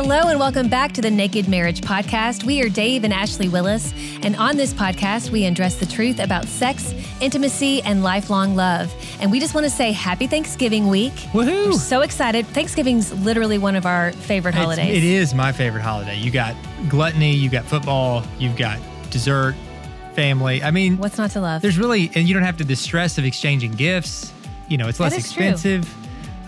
Hello 0.00 0.28
and 0.28 0.38
welcome 0.38 0.68
back 0.68 0.92
to 0.92 1.00
the 1.00 1.10
Naked 1.10 1.48
Marriage 1.48 1.80
Podcast. 1.80 2.44
We 2.44 2.62
are 2.62 2.68
Dave 2.68 3.02
and 3.02 3.12
Ashley 3.12 3.48
Willis, 3.48 3.92
and 4.22 4.36
on 4.36 4.56
this 4.56 4.72
podcast, 4.72 5.30
we 5.30 5.44
address 5.44 5.74
the 5.74 5.86
truth 5.86 6.20
about 6.20 6.44
sex, 6.44 6.94
intimacy, 7.20 7.82
and 7.82 8.04
lifelong 8.04 8.54
love. 8.54 8.94
And 9.20 9.28
we 9.32 9.40
just 9.40 9.56
want 9.56 9.64
to 9.64 9.70
say 9.70 9.90
Happy 9.90 10.28
Thanksgiving 10.28 10.86
Week. 10.86 11.12
Woohoo! 11.32 11.66
We're 11.66 11.72
so 11.72 12.02
excited. 12.02 12.46
Thanksgiving's 12.46 13.12
literally 13.24 13.58
one 13.58 13.74
of 13.74 13.86
our 13.86 14.12
favorite 14.12 14.54
holidays. 14.54 14.96
It 14.96 15.02
is 15.02 15.34
my 15.34 15.50
favorite 15.50 15.82
holiday. 15.82 16.16
You 16.16 16.30
got 16.30 16.54
gluttony, 16.88 17.34
you 17.34 17.50
got 17.50 17.64
football, 17.64 18.24
you've 18.38 18.56
got 18.56 18.78
dessert, 19.10 19.56
family. 20.14 20.62
I 20.62 20.70
mean, 20.70 20.98
What's 20.98 21.18
not 21.18 21.32
to 21.32 21.40
love? 21.40 21.60
there's 21.60 21.76
really, 21.76 22.08
and 22.14 22.28
you 22.28 22.34
don't 22.34 22.44
have 22.44 22.58
to 22.58 22.64
the 22.64 22.76
stress 22.76 23.18
of 23.18 23.24
exchanging 23.24 23.72
gifts. 23.72 24.32
You 24.68 24.76
know, 24.76 24.86
it's 24.86 25.00
less 25.00 25.18
is 25.18 25.32
true. 25.32 25.82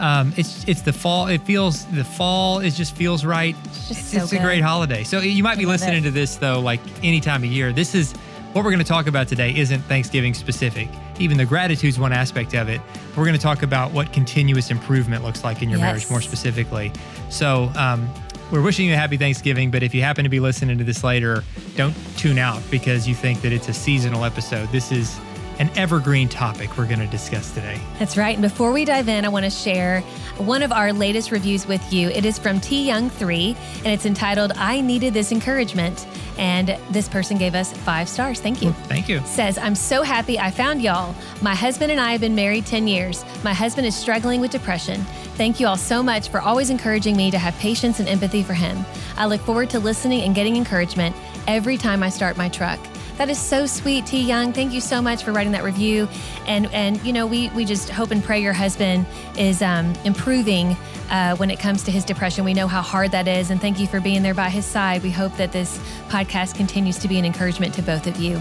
Um, 0.01 0.33
it's 0.37 0.67
it's 0.67 0.81
the 0.81 0.93
fall. 0.93 1.29
It 1.29 1.43
feels 1.43 1.85
the 1.87 2.05
fall. 2.05 2.61
It 2.61 2.71
just 2.71 2.97
feels 2.97 3.25
right. 3.25 3.55
It's 3.67 3.89
just 3.89 4.15
It's, 4.15 4.31
so 4.31 4.37
a 4.37 4.41
great 4.41 4.63
holiday. 4.63 5.05
So 5.05 5.21
you 5.21 5.43
might 5.43 5.59
be 5.59 5.67
listening 5.67 6.03
to 6.05 6.11
this 6.11 6.37
though, 6.37 6.59
like 6.59 6.81
any 7.05 7.21
time 7.21 7.45
of 7.45 7.51
year. 7.51 7.73
This 7.73 7.95
is 7.95 8.15
what 8.53 8.65
we're 8.65 8.71
going 8.73 8.83
to 8.83 8.89
talk 8.89 9.07
about 9.07 9.29
today. 9.29 9.55
Isn't 9.55 9.81
Thanksgiving 9.83 10.35
specific? 10.35 10.89
Even 11.19 11.37
the 11.37 11.45
gratitude's 11.45 11.99
one 11.99 12.13
aspect 12.13 12.55
of 12.55 12.69
it. 12.69 12.81
We're 13.17 13.25
going 13.27 13.37
to 13.37 13.43
talk 13.43 13.63
about 13.63 13.93
what 13.93 14.13
continuous 14.13 14.71
improvement 14.71 15.23
looks 15.23 15.45
like 15.45 15.63
in 15.63 15.69
your 15.69 15.79
marriage 15.79 16.11
more 16.11 16.21
specifically. 16.23 16.91
So 17.29 17.71
um, 17.77 18.09
we're 18.51 18.63
wishing 18.63 18.89
you 18.89 18.95
a 18.95 18.97
happy 18.97 19.17
Thanksgiving. 19.19 19.71
But 19.71 19.83
if 19.83 19.95
you 19.95 20.03
happen 20.03 20.25
to 20.25 20.31
be 20.31 20.41
listening 20.41 20.79
to 20.79 20.85
this 20.85 21.05
later, 21.05 21.45
don't 21.77 21.95
tune 22.17 22.39
out 22.39 22.61
because 22.71 23.07
you 23.07 23.15
think 23.15 23.43
that 23.43 23.53
it's 23.53 23.69
a 23.69 23.75
seasonal 23.75 24.25
episode. 24.25 24.69
This 24.71 24.91
is 24.91 25.21
an 25.61 25.71
evergreen 25.77 26.27
topic 26.27 26.79
we're 26.79 26.87
going 26.87 27.01
to 27.01 27.07
discuss 27.07 27.53
today. 27.53 27.79
That's 27.99 28.17
right. 28.17 28.35
And 28.35 28.43
before 28.43 28.73
we 28.73 28.87
dive 28.87 29.09
in, 29.09 29.27
I 29.27 29.29
want 29.29 29.45
to 29.45 29.51
share 29.51 30.01
one 30.39 30.63
of 30.63 30.73
our 30.73 30.91
latest 30.91 31.31
reviews 31.31 31.67
with 31.67 31.93
you. 31.93 32.09
It 32.09 32.25
is 32.25 32.39
from 32.39 32.61
T 32.61 32.87
Young 32.87 33.11
3, 33.11 33.55
and 33.85 33.89
it's 33.89 34.07
entitled 34.07 34.53
I 34.57 34.81
Needed 34.81 35.13
This 35.13 35.33
Encouragement. 35.33 36.07
And 36.39 36.79
this 36.91 37.11
person 37.11 37.37
gave 37.37 37.55
us 37.55 37.75
five 37.75 38.09
stars. 38.09 38.41
Thank 38.41 38.63
you. 38.63 38.73
Thank 38.89 39.07
you. 39.07 39.21
says, 39.27 39.59
I'm 39.59 39.75
so 39.75 40.03
happy 40.03 40.39
I 40.39 40.51
found 40.51 40.81
y'all. 40.81 41.15
My 41.43 41.55
husband 41.55 41.93
and 41.93 42.01
I 42.01 42.13
have 42.13 42.23
been 42.23 42.35
married 42.35 42.65
10 42.65 42.89
years. 42.89 43.23
My 43.45 43.53
husband 43.53 43.87
is 43.87 43.95
struggling 43.95 44.41
with 44.41 44.51
depression. 44.51 45.03
Thank 45.35 45.61
you 45.61 45.67
all 45.67 45.77
so 45.77 46.03
much 46.03 46.31
for 46.31 46.41
always 46.41 46.71
encouraging 46.71 47.19
me 47.19 47.31
to 47.31 47.39
have 47.39 47.55
patience 47.59 48.01
and 48.01 48.09
empathy 48.09 48.43
for 48.43 48.55
him. 48.55 48.87
I 49.19 49.27
look 49.27 49.43
forward 49.43 49.69
to 49.71 49.79
listening 49.79 50.23
and 50.23 50.35
getting 50.35 50.57
encouragement 50.57 51.15
every 51.47 51.77
time 51.77 52.03
I 52.03 52.09
start 52.09 52.39
my 52.39 52.49
truck. 52.49 52.81
That 53.21 53.29
is 53.29 53.39
so 53.39 53.67
sweet, 53.67 54.07
T 54.07 54.19
Young. 54.19 54.55
Thank 54.55 54.73
you 54.73 54.81
so 54.81 55.03
much 55.03 55.25
for 55.25 55.33
writing 55.33 55.53
that 55.53 55.63
review. 55.63 56.09
And 56.47 56.65
and 56.73 56.99
you 57.05 57.13
know, 57.13 57.27
we 57.27 57.51
we 57.51 57.67
just 57.67 57.91
hope 57.91 58.13
and 58.13 58.25
pray 58.25 58.41
your 58.41 58.55
husband 58.55 59.05
is 59.37 59.61
um, 59.61 59.93
improving 60.07 60.75
uh, 61.11 61.37
when 61.37 61.51
it 61.51 61.59
comes 61.59 61.83
to 61.83 61.91
his 61.91 62.03
depression. 62.03 62.47
We 62.47 62.55
know 62.55 62.67
how 62.67 62.81
hard 62.81 63.11
that 63.11 63.29
is, 63.29 63.51
and 63.51 63.61
thank 63.61 63.79
you 63.79 63.87
for 63.87 64.01
being 64.01 64.23
there 64.23 64.33
by 64.33 64.49
his 64.49 64.65
side. 64.65 65.03
We 65.03 65.11
hope 65.11 65.37
that 65.37 65.53
this 65.53 65.79
podcast 66.09 66.55
continues 66.55 66.97
to 67.01 67.09
be 67.09 67.19
an 67.19 67.27
encouragement 67.27 67.75
to 67.75 67.83
both 67.83 68.07
of 68.07 68.17
you. 68.17 68.41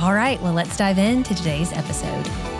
All 0.00 0.12
right, 0.12 0.42
well, 0.42 0.54
let's 0.54 0.76
dive 0.76 0.98
into 0.98 1.32
today's 1.32 1.72
episode. 1.72 2.59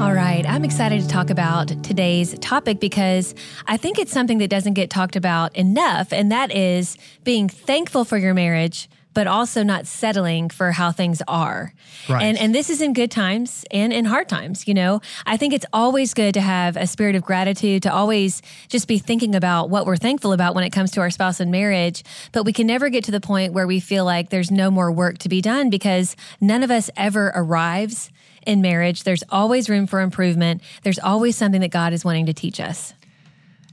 All 0.00 0.14
right, 0.14 0.48
I'm 0.48 0.64
excited 0.64 1.02
to 1.02 1.08
talk 1.08 1.28
about 1.28 1.68
today's 1.82 2.38
topic 2.38 2.78
because 2.78 3.34
I 3.66 3.76
think 3.76 3.98
it's 3.98 4.12
something 4.12 4.38
that 4.38 4.48
doesn't 4.48 4.74
get 4.74 4.90
talked 4.90 5.16
about 5.16 5.56
enough, 5.56 6.12
and 6.12 6.30
that 6.30 6.54
is 6.54 6.96
being 7.24 7.48
thankful 7.48 8.04
for 8.04 8.16
your 8.16 8.32
marriage, 8.32 8.88
but 9.12 9.26
also 9.26 9.64
not 9.64 9.88
settling 9.88 10.50
for 10.50 10.70
how 10.70 10.92
things 10.92 11.20
are. 11.26 11.74
Right. 12.08 12.22
And 12.22 12.38
and 12.38 12.54
this 12.54 12.70
is 12.70 12.80
in 12.80 12.92
good 12.92 13.10
times 13.10 13.64
and 13.72 13.92
in 13.92 14.04
hard 14.04 14.28
times, 14.28 14.68
you 14.68 14.72
know. 14.72 15.00
I 15.26 15.36
think 15.36 15.52
it's 15.52 15.66
always 15.72 16.14
good 16.14 16.34
to 16.34 16.40
have 16.40 16.76
a 16.76 16.86
spirit 16.86 17.16
of 17.16 17.22
gratitude, 17.22 17.82
to 17.82 17.92
always 17.92 18.40
just 18.68 18.86
be 18.86 18.98
thinking 18.98 19.34
about 19.34 19.68
what 19.68 19.84
we're 19.84 19.96
thankful 19.96 20.32
about 20.32 20.54
when 20.54 20.62
it 20.62 20.70
comes 20.70 20.92
to 20.92 21.00
our 21.00 21.10
spouse 21.10 21.40
and 21.40 21.50
marriage, 21.50 22.04
but 22.30 22.44
we 22.44 22.52
can 22.52 22.68
never 22.68 22.88
get 22.88 23.02
to 23.04 23.10
the 23.10 23.20
point 23.20 23.52
where 23.52 23.66
we 23.66 23.80
feel 23.80 24.04
like 24.04 24.30
there's 24.30 24.52
no 24.52 24.70
more 24.70 24.92
work 24.92 25.18
to 25.18 25.28
be 25.28 25.40
done 25.40 25.70
because 25.70 26.14
none 26.40 26.62
of 26.62 26.70
us 26.70 26.88
ever 26.96 27.32
arrives 27.34 28.12
in 28.48 28.62
marriage. 28.62 29.04
There's 29.04 29.22
always 29.28 29.68
room 29.68 29.86
for 29.86 30.00
improvement. 30.00 30.62
There's 30.82 30.98
always 30.98 31.36
something 31.36 31.60
that 31.60 31.70
God 31.70 31.92
is 31.92 32.04
wanting 32.04 32.26
to 32.26 32.32
teach 32.32 32.58
us. 32.58 32.94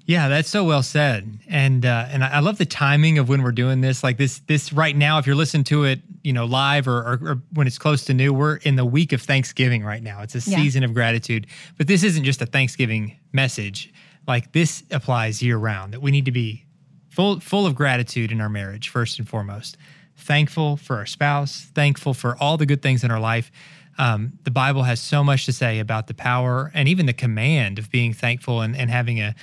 Yeah, 0.06 0.28
that's 0.28 0.50
so 0.50 0.64
well 0.64 0.84
said, 0.84 1.40
and 1.50 1.84
uh, 1.84 2.06
and 2.12 2.24
I 2.24 2.40
love 2.40 2.60
the 2.60 2.66
timing 2.66 3.18
of 3.18 3.28
when 3.28 3.42
we're 3.42 3.52
doing 3.52 3.82
this. 3.82 4.04
Like 4.04 4.18
this, 4.18 4.38
this 4.46 4.72
right 4.72 4.96
now, 4.96 5.18
if 5.18 5.26
you're 5.26 5.36
listening 5.36 5.64
to 5.64 5.86
it, 5.86 6.00
you 6.24 6.32
know, 6.32 6.46
live 6.46 6.88
or, 6.88 6.98
or, 7.00 7.20
or 7.24 7.42
when 7.54 7.66
it's 7.66 7.80
close 7.80 8.06
to 8.06 8.14
new, 8.14 8.32
we're 8.32 8.58
in 8.58 8.76
the 8.76 8.86
week 8.86 9.14
of 9.14 9.22
Thanksgiving 9.24 9.84
right 9.84 10.04
now. 10.04 10.22
It's 10.22 10.36
a 10.36 10.48
Yeah. 10.48 10.58
season 10.60 10.84
of 10.84 10.94
gratitude, 10.94 11.48
but 11.80 11.88
this 11.88 12.04
isn't 12.04 12.24
just 12.24 12.40
a 12.40 12.46
Thanksgiving 12.46 13.18
message. 13.34 13.92
Like 14.28 14.52
this 14.52 14.84
applies 14.92 15.42
year 15.42 15.58
round. 15.58 15.94
That 15.94 16.04
we 16.04 16.12
need 16.12 16.26
to 16.26 16.32
be 16.32 16.66
full 17.10 17.40
full 17.40 17.66
of 17.66 17.74
gratitude 17.74 18.32
in 18.32 18.42
our 18.42 18.50
marriage 18.50 18.90
first 18.90 19.18
and 19.18 19.28
foremost. 19.28 19.76
Thankful 20.18 20.78
for 20.78 20.98
our 20.98 21.08
spouse, 21.08 21.68
thankful 21.74 22.14
for 22.14 22.38
all 22.38 22.58
the 22.58 22.68
good 22.68 22.84
things 22.84 23.04
in 23.04 23.10
our 23.10 23.20
life. 23.20 23.52
Um, 23.98 24.34
the 24.44 24.52
Bible 24.52 24.84
has 24.84 25.00
so 25.00 25.24
much 25.24 25.46
to 25.46 25.54
say 25.54 25.80
about 25.80 26.08
the 26.08 26.14
power 26.14 26.70
and 26.74 26.88
even 26.90 27.06
the 27.06 27.14
command 27.14 27.80
of 27.80 27.90
being 27.90 28.14
thankful 28.14 28.62
and, 28.62 28.76
and 28.76 28.90
having 28.90 29.20
a 29.22 29.34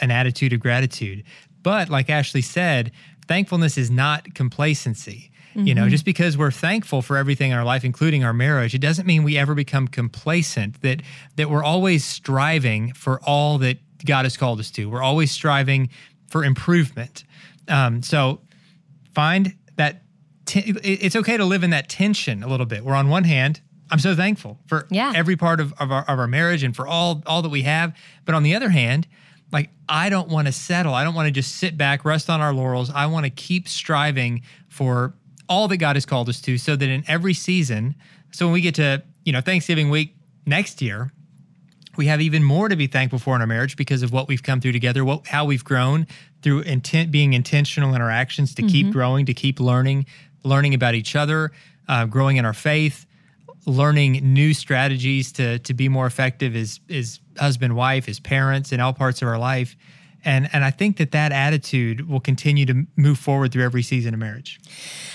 an 0.00 0.10
attitude 0.10 0.52
of 0.52 0.60
gratitude. 0.60 1.24
But 1.62 1.88
like 1.90 2.08
Ashley 2.10 2.42
said, 2.42 2.92
thankfulness 3.26 3.76
is 3.78 3.90
not 3.90 4.34
complacency. 4.34 5.30
You 5.54 5.74
know, 5.74 5.88
just 5.88 6.04
because 6.04 6.36
we're 6.38 6.52
thankful 6.52 7.02
for 7.02 7.16
everything 7.16 7.50
in 7.50 7.56
our 7.56 7.64
life, 7.64 7.82
including 7.84 8.22
our 8.22 8.32
marriage, 8.34 8.74
it 8.74 8.80
doesn't 8.80 9.06
mean 9.06 9.24
we 9.24 9.36
ever 9.36 9.54
become 9.56 9.88
complacent. 9.88 10.80
That 10.82 11.02
that 11.36 11.50
we're 11.50 11.64
always 11.64 12.04
striving 12.04 12.92
for 12.92 13.18
all 13.24 13.58
that 13.58 13.78
God 14.04 14.24
has 14.24 14.36
called 14.36 14.60
us 14.60 14.70
to. 14.72 14.84
We're 14.86 15.02
always 15.02 15.32
striving 15.32 15.88
for 16.28 16.44
improvement. 16.44 17.24
Um, 17.66 18.02
so 18.02 18.40
find 19.14 19.54
that 19.76 20.02
it- 20.54 20.76
it's 21.02 21.16
okay 21.16 21.36
to 21.36 21.44
live 21.44 21.64
in 21.64 21.70
that 21.70 21.88
tension 21.88 22.42
a 22.42 22.46
little 22.48 22.66
bit. 22.66 22.84
Where 22.84 22.94
on 22.94 23.08
one 23.08 23.24
hand, 23.24 23.60
I'm 23.90 23.98
so 23.98 24.14
thankful 24.14 24.58
for 24.66 24.86
Yeah. 24.90 25.12
every 25.14 25.36
part 25.36 25.60
of, 25.60 25.72
of, 25.78 25.90
our, 25.90 26.02
of 26.04 26.18
our 26.18 26.26
marriage 26.26 26.62
and 26.62 26.74
for 26.76 26.86
all 26.86 27.22
all 27.26 27.42
that 27.42 27.48
we 27.48 27.62
have. 27.62 27.94
But 28.24 28.34
on 28.34 28.42
the 28.42 28.54
other 28.54 28.68
hand, 28.70 29.06
like 29.52 29.70
I 29.88 30.10
don't 30.10 30.28
want 30.28 30.46
to 30.46 30.52
settle. 30.52 30.94
I 30.94 31.04
don't 31.04 31.14
want 31.14 31.26
to 31.26 31.32
just 31.32 31.56
sit 31.56 31.76
back, 31.78 32.04
rest 32.04 32.28
on 32.28 32.40
our 32.40 32.52
laurels. 32.52 32.90
I 32.90 33.06
want 33.06 33.24
to 33.24 33.30
keep 33.30 33.66
striving 33.68 34.42
for 34.68 35.14
all 35.48 35.68
that 35.68 35.78
God 35.78 35.96
has 35.96 36.04
called 36.04 36.28
us 36.28 36.40
to, 36.42 36.58
so 36.58 36.76
that 36.76 36.88
in 36.88 37.02
every 37.08 37.32
season, 37.34 37.94
so 38.30 38.46
when 38.46 38.52
we 38.52 38.60
get 38.60 38.74
to 38.74 39.02
you 39.24 39.32
know 39.32 39.40
Thanksgiving 39.40 39.88
week 39.88 40.14
next 40.44 40.82
year, 40.82 41.10
we 41.96 42.06
have 42.06 42.20
even 42.20 42.44
more 42.44 42.68
to 42.68 42.76
be 42.76 42.86
thankful 42.86 43.18
for 43.18 43.34
in 43.34 43.40
our 43.40 43.46
marriage 43.46 43.76
because 43.76 44.02
of 44.02 44.12
what 44.12 44.28
we've 44.28 44.42
come 44.42 44.60
through 44.60 44.72
together, 44.72 45.04
what, 45.04 45.26
how 45.26 45.44
we've 45.46 45.64
grown 45.64 46.06
through 46.42 46.60
intent, 46.60 47.10
being 47.10 47.32
intentional 47.32 47.94
in 47.94 48.00
our 48.02 48.10
actions 48.10 48.54
to 48.54 48.62
keep 48.62 48.90
growing, 48.92 49.26
to 49.26 49.34
keep 49.34 49.58
learning, 49.58 50.06
learning 50.44 50.74
about 50.74 50.94
each 50.94 51.16
other, 51.16 51.50
uh, 51.88 52.04
growing 52.04 52.36
in 52.36 52.44
our 52.44 52.52
faith, 52.52 53.06
learning 53.68 54.32
new 54.32 54.54
strategies 54.54 55.32
to 55.32 55.58
to 55.60 55.74
be 55.74 55.88
more 55.88 56.06
effective 56.06 56.56
as 56.56 56.80
as 56.90 57.20
husband, 57.38 57.76
wife, 57.76 58.08
as 58.08 58.18
parents, 58.18 58.72
in 58.72 58.80
all 58.80 58.92
parts 58.92 59.22
of 59.22 59.28
our 59.28 59.38
life. 59.38 59.76
And, 60.24 60.48
and 60.52 60.64
I 60.64 60.70
think 60.70 60.96
that 60.96 61.12
that 61.12 61.32
attitude 61.32 62.08
will 62.08 62.20
continue 62.20 62.66
to 62.66 62.86
move 62.96 63.18
forward 63.18 63.52
through 63.52 63.64
every 63.64 63.82
season 63.82 64.14
of 64.14 64.20
marriage. 64.20 64.60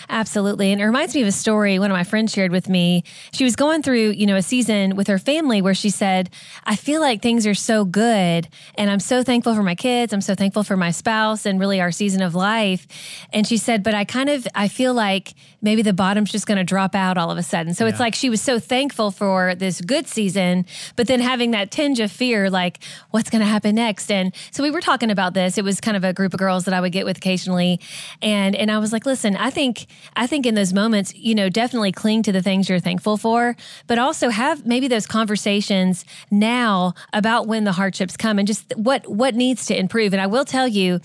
Absolutely. 0.10 0.72
And 0.72 0.82
it 0.82 0.86
reminds 0.86 1.16
me 1.16 1.22
of 1.22 1.28
a 1.28 1.32
story 1.32 1.80
one 1.80 1.92
of 1.92 1.96
my 1.96 2.04
friends 2.04 2.34
shared 2.34 2.52
with 2.52 2.70
me. 2.70 3.04
She 3.32 3.44
was 3.44 3.56
going 3.56 3.82
through, 3.82 4.12
you 4.12 4.26
know, 4.26 4.36
a 4.36 4.42
season 4.42 4.96
with 4.96 5.08
her 5.08 5.18
family 5.18 5.62
where 5.62 5.74
she 5.74 5.90
said, 5.90 6.30
I 6.64 6.76
feel 6.76 7.02
like 7.02 7.22
things 7.22 7.48
are 7.48 7.54
so 7.54 7.86
good 7.86 8.48
and 8.76 8.90
I'm 8.90 9.00
so 9.00 9.24
thankful 9.24 9.56
for 9.56 9.64
my 9.64 9.76
kids. 9.76 10.14
I'm 10.14 10.22
so 10.22 10.36
thankful 10.36 10.64
for 10.64 10.78
my 10.78 10.92
spouse 10.92 11.46
and 11.46 11.60
really 11.60 11.82
our 11.82 11.92
season 11.92 12.22
of 12.22 12.36
life. 12.36 12.88
And 13.32 13.48
she 13.48 13.58
said, 13.58 13.84
but 13.84 13.94
I 13.94 14.06
kind 14.06 14.30
of 14.30 14.48
I 14.56 14.68
feel 14.68 14.94
like 14.94 15.34
maybe 15.62 15.82
the 15.82 15.94
bottom's 15.94 16.32
just 16.32 16.46
going 16.46 16.58
to 16.58 16.64
drop 16.64 16.94
out 16.94 17.18
all 17.18 17.32
of 17.32 17.38
a 17.38 17.44
sudden. 17.44 17.74
So 17.74 17.86
yeah. 17.86 17.92
it's 17.92 18.00
like 18.00 18.14
she 18.14 18.30
was 18.30 18.42
so 18.42 18.60
thankful 18.60 19.12
for 19.12 19.56
this 19.56 19.82
good 19.82 20.08
season, 20.08 20.66
but 20.96 21.08
then 21.08 21.22
having 21.22 21.52
that 21.52 21.72
tinge 21.72 22.00
of 22.00 22.12
fear 22.12 22.50
like 22.50 22.80
what's 23.12 23.30
going 23.30 23.42
to 23.42 23.48
happen 23.48 23.76
next. 23.76 24.12
And 24.12 24.36
so 24.52 24.62
we 24.62 24.70
were 24.70 24.82
talking 24.82 25.03
about 25.12 25.34
this. 25.34 25.58
It 25.58 25.64
was 25.64 25.82
kind 25.82 25.98
of 25.98 26.04
a 26.04 26.14
group 26.14 26.34
of 26.34 26.40
girls 26.40 26.66
that 26.66 26.74
I 26.74 26.82
would 26.82 26.92
get 26.92 27.06
with 27.06 27.18
occasionally 27.18 27.80
and 28.22 28.56
and 28.56 28.72
I 28.72 28.78
was 28.78 28.94
like, 28.94 29.06
"Listen, 29.06 29.36
I 29.36 29.50
think 29.50 29.88
I 30.16 30.28
think 30.28 30.46
in 30.46 30.56
those 30.56 30.74
moments, 30.74 31.14
you 31.16 31.36
know, 31.36 31.50
definitely 31.50 31.92
cling 31.92 32.24
to 32.24 32.32
the 32.32 32.42
things 32.42 32.70
you're 32.70 32.80
thankful 32.80 33.18
for, 33.18 33.56
but 33.88 33.98
also 33.98 34.30
have 34.30 34.66
maybe 34.66 34.88
those 34.88 35.08
conversations 35.08 36.06
now 36.32 36.94
about 37.12 37.48
when 37.48 37.64
the 37.64 37.74
hardships 37.74 38.18
come 38.18 38.40
and 38.40 38.48
just 38.48 38.74
what 38.76 39.08
what 39.08 39.36
needs 39.36 39.66
to 39.68 39.78
improve. 39.78 40.14
And 40.14 40.22
I 40.22 40.28
will 40.28 40.46
tell 40.46 40.68
you, 40.68 41.00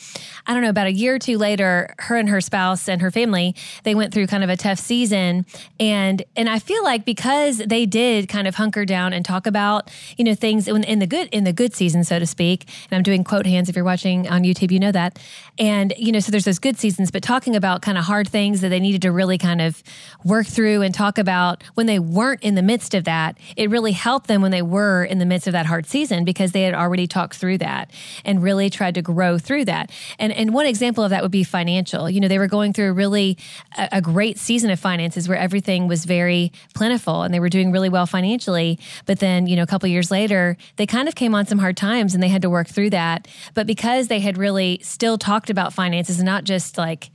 I 0.47 0.55
don't 0.55 0.63
know, 0.63 0.71
about 0.71 0.87
a 0.87 0.93
year 0.93 1.15
or 1.15 1.19
two 1.19 1.39
later, 1.39 1.95
her 1.99 2.17
and 2.17 2.29
her 2.29 2.41
spouse 2.41 2.89
and 2.89 3.03
her 3.03 3.11
family, 3.11 3.55
they 3.85 3.95
went 3.95 4.13
through 4.13 4.27
kind 4.27 4.45
of 4.45 4.51
a 4.51 4.57
tough 4.57 4.79
season. 4.79 5.47
And 5.81 6.23
and 6.37 6.49
I 6.49 6.59
feel 6.59 6.83
like 6.85 7.05
because 7.05 7.59
they 7.59 7.87
did 7.87 8.29
kind 8.29 8.47
of 8.47 8.57
hunker 8.57 8.85
down 8.85 9.13
and 9.13 9.25
talk 9.25 9.47
about, 9.47 9.91
you 10.17 10.25
know, 10.25 10.35
things 10.35 10.69
in, 10.69 10.85
in 10.85 10.99
the 10.99 11.07
good 11.07 11.29
in 11.33 11.45
the 11.45 11.53
good 11.53 11.75
season, 11.75 12.05
so 12.05 12.19
to 12.19 12.27
speak. 12.27 12.69
And 12.91 12.97
I'm 12.97 13.03
doing 13.03 13.25
quote 13.25 13.47
hands 13.47 13.69
if 13.69 13.77
you're 13.79 13.85
watching 13.85 14.29
on 14.29 14.43
YouTube, 14.43 14.71
you 14.71 14.79
know 14.79 14.93
that. 14.93 15.19
And, 15.59 15.93
you 15.97 16.13
know, 16.13 16.21
so 16.21 16.31
there's 16.31 16.45
those 16.45 16.59
good 16.59 16.79
seasons, 16.79 17.11
but 17.11 17.23
talking 17.23 17.57
about 17.57 17.83
kind 17.83 17.99
of 17.99 18.05
hard 18.05 18.29
things 18.29 18.61
that 18.61 18.69
they 18.69 18.81
needed 18.81 19.03
to 19.03 19.13
really 19.13 19.39
kind 19.39 19.61
of 19.61 19.83
work 20.25 20.47
through 20.47 20.83
and 20.83 20.95
talk 20.95 21.19
about 21.19 21.63
when 21.75 21.87
they 21.87 21.99
weren't 21.99 22.43
in 22.43 22.55
the 22.55 22.63
midst 22.63 22.95
of 22.95 23.05
that, 23.05 23.37
it 23.57 23.71
really 23.71 23.93
helped 23.93 24.27
them 24.27 24.41
when 24.43 24.51
they 24.51 24.63
were 24.63 25.05
in 25.05 25.19
the 25.19 25.27
midst 25.27 25.47
of 25.47 25.53
that 25.53 25.67
hard 25.67 25.87
season 25.87 26.25
because 26.25 26.53
they 26.53 26.63
had 26.63 26.75
already 26.75 27.07
talked 27.07 27.35
through 27.35 27.59
that 27.59 27.91
and 28.25 28.43
really 28.43 28.71
tried 28.71 28.95
to 28.95 29.03
grow 29.03 29.39
through 29.39 29.65
that. 29.65 29.91
And 30.19 30.33
and 30.33 30.55
one 30.55 30.67
example 30.67 31.03
of 31.05 31.11
that 31.11 31.23
would 31.23 31.33
be 31.33 31.45
financial. 31.45 32.09
You 32.09 32.21
know, 32.21 32.29
they 32.29 32.39
were 32.39 32.47
going 32.47 32.73
through 32.73 32.93
really 32.93 33.37
a, 33.77 33.89
a 33.93 34.01
great 34.01 34.39
season 34.39 34.71
of 34.71 34.79
finances 34.79 35.29
where 35.29 35.39
everything 35.39 35.89
was 35.89 36.05
very 36.05 36.53
plentiful 36.75 37.23
and 37.23 37.35
they 37.35 37.41
were 37.41 37.49
doing 37.49 37.73
really 37.73 37.89
well 37.89 38.07
financially. 38.07 38.79
But 39.07 39.19
then, 39.19 39.47
you 39.47 39.57
know, 39.57 39.63
a 39.63 39.67
couple 39.67 39.89
years 39.89 40.11
later, 40.11 40.57
they 40.77 40.87
kind 40.87 41.09
of 41.09 41.15
came 41.15 41.35
on 41.35 41.47
some 41.47 41.59
hard 41.59 41.77
times 41.77 42.15
and 42.15 42.23
they 42.23 42.29
had 42.29 42.43
to 42.43 42.51
work 42.51 42.69
through 42.69 42.91
that. 42.91 43.27
But 43.55 43.67
because 43.67 44.09
they 44.09 44.21
had 44.21 44.39
really 44.39 44.79
still 44.83 45.19
talked 45.19 45.48
about 45.51 45.73
finances 45.73 46.19
and 46.19 46.27
not 46.27 46.45
just 46.45 46.79
like 46.79 47.11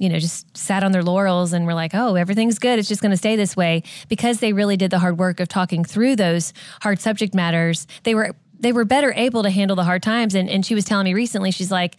you 0.00 0.08
know, 0.08 0.18
just 0.18 0.56
sat 0.56 0.82
on 0.82 0.92
their 0.92 1.02
laurels 1.02 1.52
and 1.52 1.66
were 1.66 1.74
like, 1.74 1.94
oh, 1.94 2.14
everything's 2.14 2.58
good. 2.58 2.78
It's 2.78 2.88
just 2.88 3.02
going 3.02 3.10
to 3.10 3.18
stay 3.18 3.36
this 3.36 3.54
way. 3.54 3.82
Because 4.08 4.40
they 4.40 4.54
really 4.54 4.78
did 4.78 4.90
the 4.90 4.98
hard 4.98 5.18
work 5.18 5.40
of 5.40 5.48
talking 5.48 5.84
through 5.84 6.16
those 6.16 6.54
hard 6.80 6.98
subject 7.00 7.34
matters, 7.34 7.86
they 8.04 8.14
were 8.14 8.34
they 8.58 8.72
were 8.72 8.84
better 8.86 9.12
able 9.14 9.42
to 9.42 9.50
handle 9.50 9.76
the 9.76 9.84
hard 9.84 10.02
times. 10.02 10.34
And 10.34 10.48
and 10.48 10.64
she 10.64 10.74
was 10.74 10.86
telling 10.86 11.04
me 11.04 11.12
recently, 11.12 11.50
she's 11.50 11.70
like, 11.70 11.96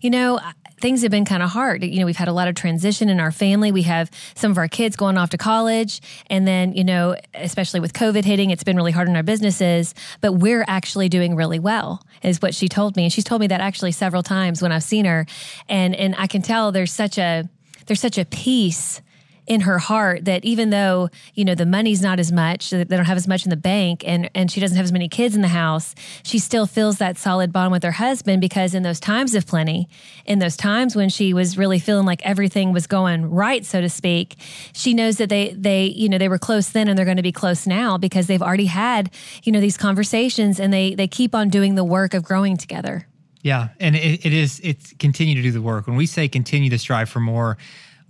you 0.00 0.08
know, 0.08 0.40
things 0.82 1.02
have 1.02 1.12
been 1.12 1.24
kind 1.24 1.42
of 1.42 1.50
hard. 1.50 1.84
You 1.84 2.00
know, 2.00 2.06
we've 2.06 2.16
had 2.16 2.28
a 2.28 2.32
lot 2.32 2.48
of 2.48 2.56
transition 2.56 3.08
in 3.08 3.20
our 3.20 3.30
family. 3.30 3.70
We 3.70 3.82
have 3.82 4.10
some 4.34 4.50
of 4.50 4.58
our 4.58 4.66
kids 4.66 4.96
going 4.96 5.16
off 5.16 5.30
to 5.30 5.38
college. 5.38 6.02
And 6.26 6.46
then, 6.46 6.72
you 6.72 6.82
know, 6.82 7.16
especially 7.34 7.78
with 7.78 7.92
COVID 7.92 8.24
hitting, 8.24 8.50
it's 8.50 8.64
been 8.64 8.76
really 8.76 8.90
hard 8.90 9.08
on 9.08 9.14
our 9.14 9.22
businesses, 9.22 9.94
but 10.20 10.32
we're 10.32 10.64
actually 10.66 11.08
doing 11.08 11.36
really 11.36 11.60
well, 11.60 12.04
is 12.22 12.42
what 12.42 12.52
she 12.54 12.68
told 12.68 12.96
me. 12.96 13.04
And 13.04 13.12
she's 13.12 13.24
told 13.24 13.40
me 13.40 13.46
that 13.46 13.60
actually 13.60 13.92
several 13.92 14.24
times 14.24 14.60
when 14.60 14.72
I've 14.72 14.82
seen 14.82 15.04
her. 15.04 15.24
And 15.68 15.94
and 15.94 16.16
I 16.18 16.26
can 16.26 16.42
tell 16.42 16.72
there's 16.72 16.92
such 16.92 17.16
a 17.16 17.48
there's 17.86 18.00
such 18.00 18.18
a 18.18 18.24
peace 18.24 19.00
in 19.46 19.62
her 19.62 19.78
heart 19.78 20.24
that 20.24 20.44
even 20.44 20.70
though 20.70 21.08
you 21.34 21.44
know 21.44 21.54
the 21.54 21.66
money's 21.66 22.00
not 22.00 22.20
as 22.20 22.30
much 22.30 22.70
they 22.70 22.84
don't 22.84 23.04
have 23.04 23.16
as 23.16 23.26
much 23.26 23.44
in 23.44 23.50
the 23.50 23.56
bank 23.56 24.06
and 24.06 24.30
and 24.34 24.50
she 24.50 24.60
doesn't 24.60 24.76
have 24.76 24.84
as 24.84 24.92
many 24.92 25.08
kids 25.08 25.34
in 25.34 25.42
the 25.42 25.48
house 25.48 25.94
she 26.22 26.38
still 26.38 26.66
feels 26.66 26.98
that 26.98 27.18
solid 27.18 27.52
bond 27.52 27.72
with 27.72 27.82
her 27.82 27.92
husband 27.92 28.40
because 28.40 28.74
in 28.74 28.82
those 28.84 29.00
times 29.00 29.34
of 29.34 29.46
plenty 29.46 29.88
in 30.26 30.38
those 30.38 30.56
times 30.56 30.94
when 30.94 31.08
she 31.08 31.34
was 31.34 31.58
really 31.58 31.80
feeling 31.80 32.06
like 32.06 32.24
everything 32.24 32.72
was 32.72 32.86
going 32.86 33.28
right 33.30 33.64
so 33.66 33.80
to 33.80 33.88
speak 33.88 34.36
she 34.72 34.94
knows 34.94 35.16
that 35.16 35.28
they 35.28 35.52
they 35.54 35.86
you 35.86 36.08
know 36.08 36.18
they 36.18 36.28
were 36.28 36.38
close 36.38 36.68
then 36.70 36.86
and 36.86 36.96
they're 36.96 37.04
going 37.04 37.16
to 37.16 37.22
be 37.22 37.32
close 37.32 37.66
now 37.66 37.98
because 37.98 38.28
they've 38.28 38.42
already 38.42 38.66
had 38.66 39.10
you 39.42 39.50
know 39.50 39.60
these 39.60 39.76
conversations 39.76 40.60
and 40.60 40.72
they 40.72 40.94
they 40.94 41.08
keep 41.08 41.34
on 41.34 41.48
doing 41.48 41.74
the 41.74 41.84
work 41.84 42.14
of 42.14 42.22
growing 42.22 42.56
together. 42.56 43.06
Yeah 43.42 43.68
and 43.80 43.96
it, 43.96 44.24
it 44.24 44.32
is 44.32 44.60
it's 44.62 44.92
continue 44.98 45.34
to 45.34 45.42
do 45.42 45.50
the 45.50 45.62
work. 45.62 45.88
When 45.88 45.96
we 45.96 46.06
say 46.06 46.28
continue 46.28 46.70
to 46.70 46.78
strive 46.78 47.08
for 47.08 47.18
more 47.18 47.58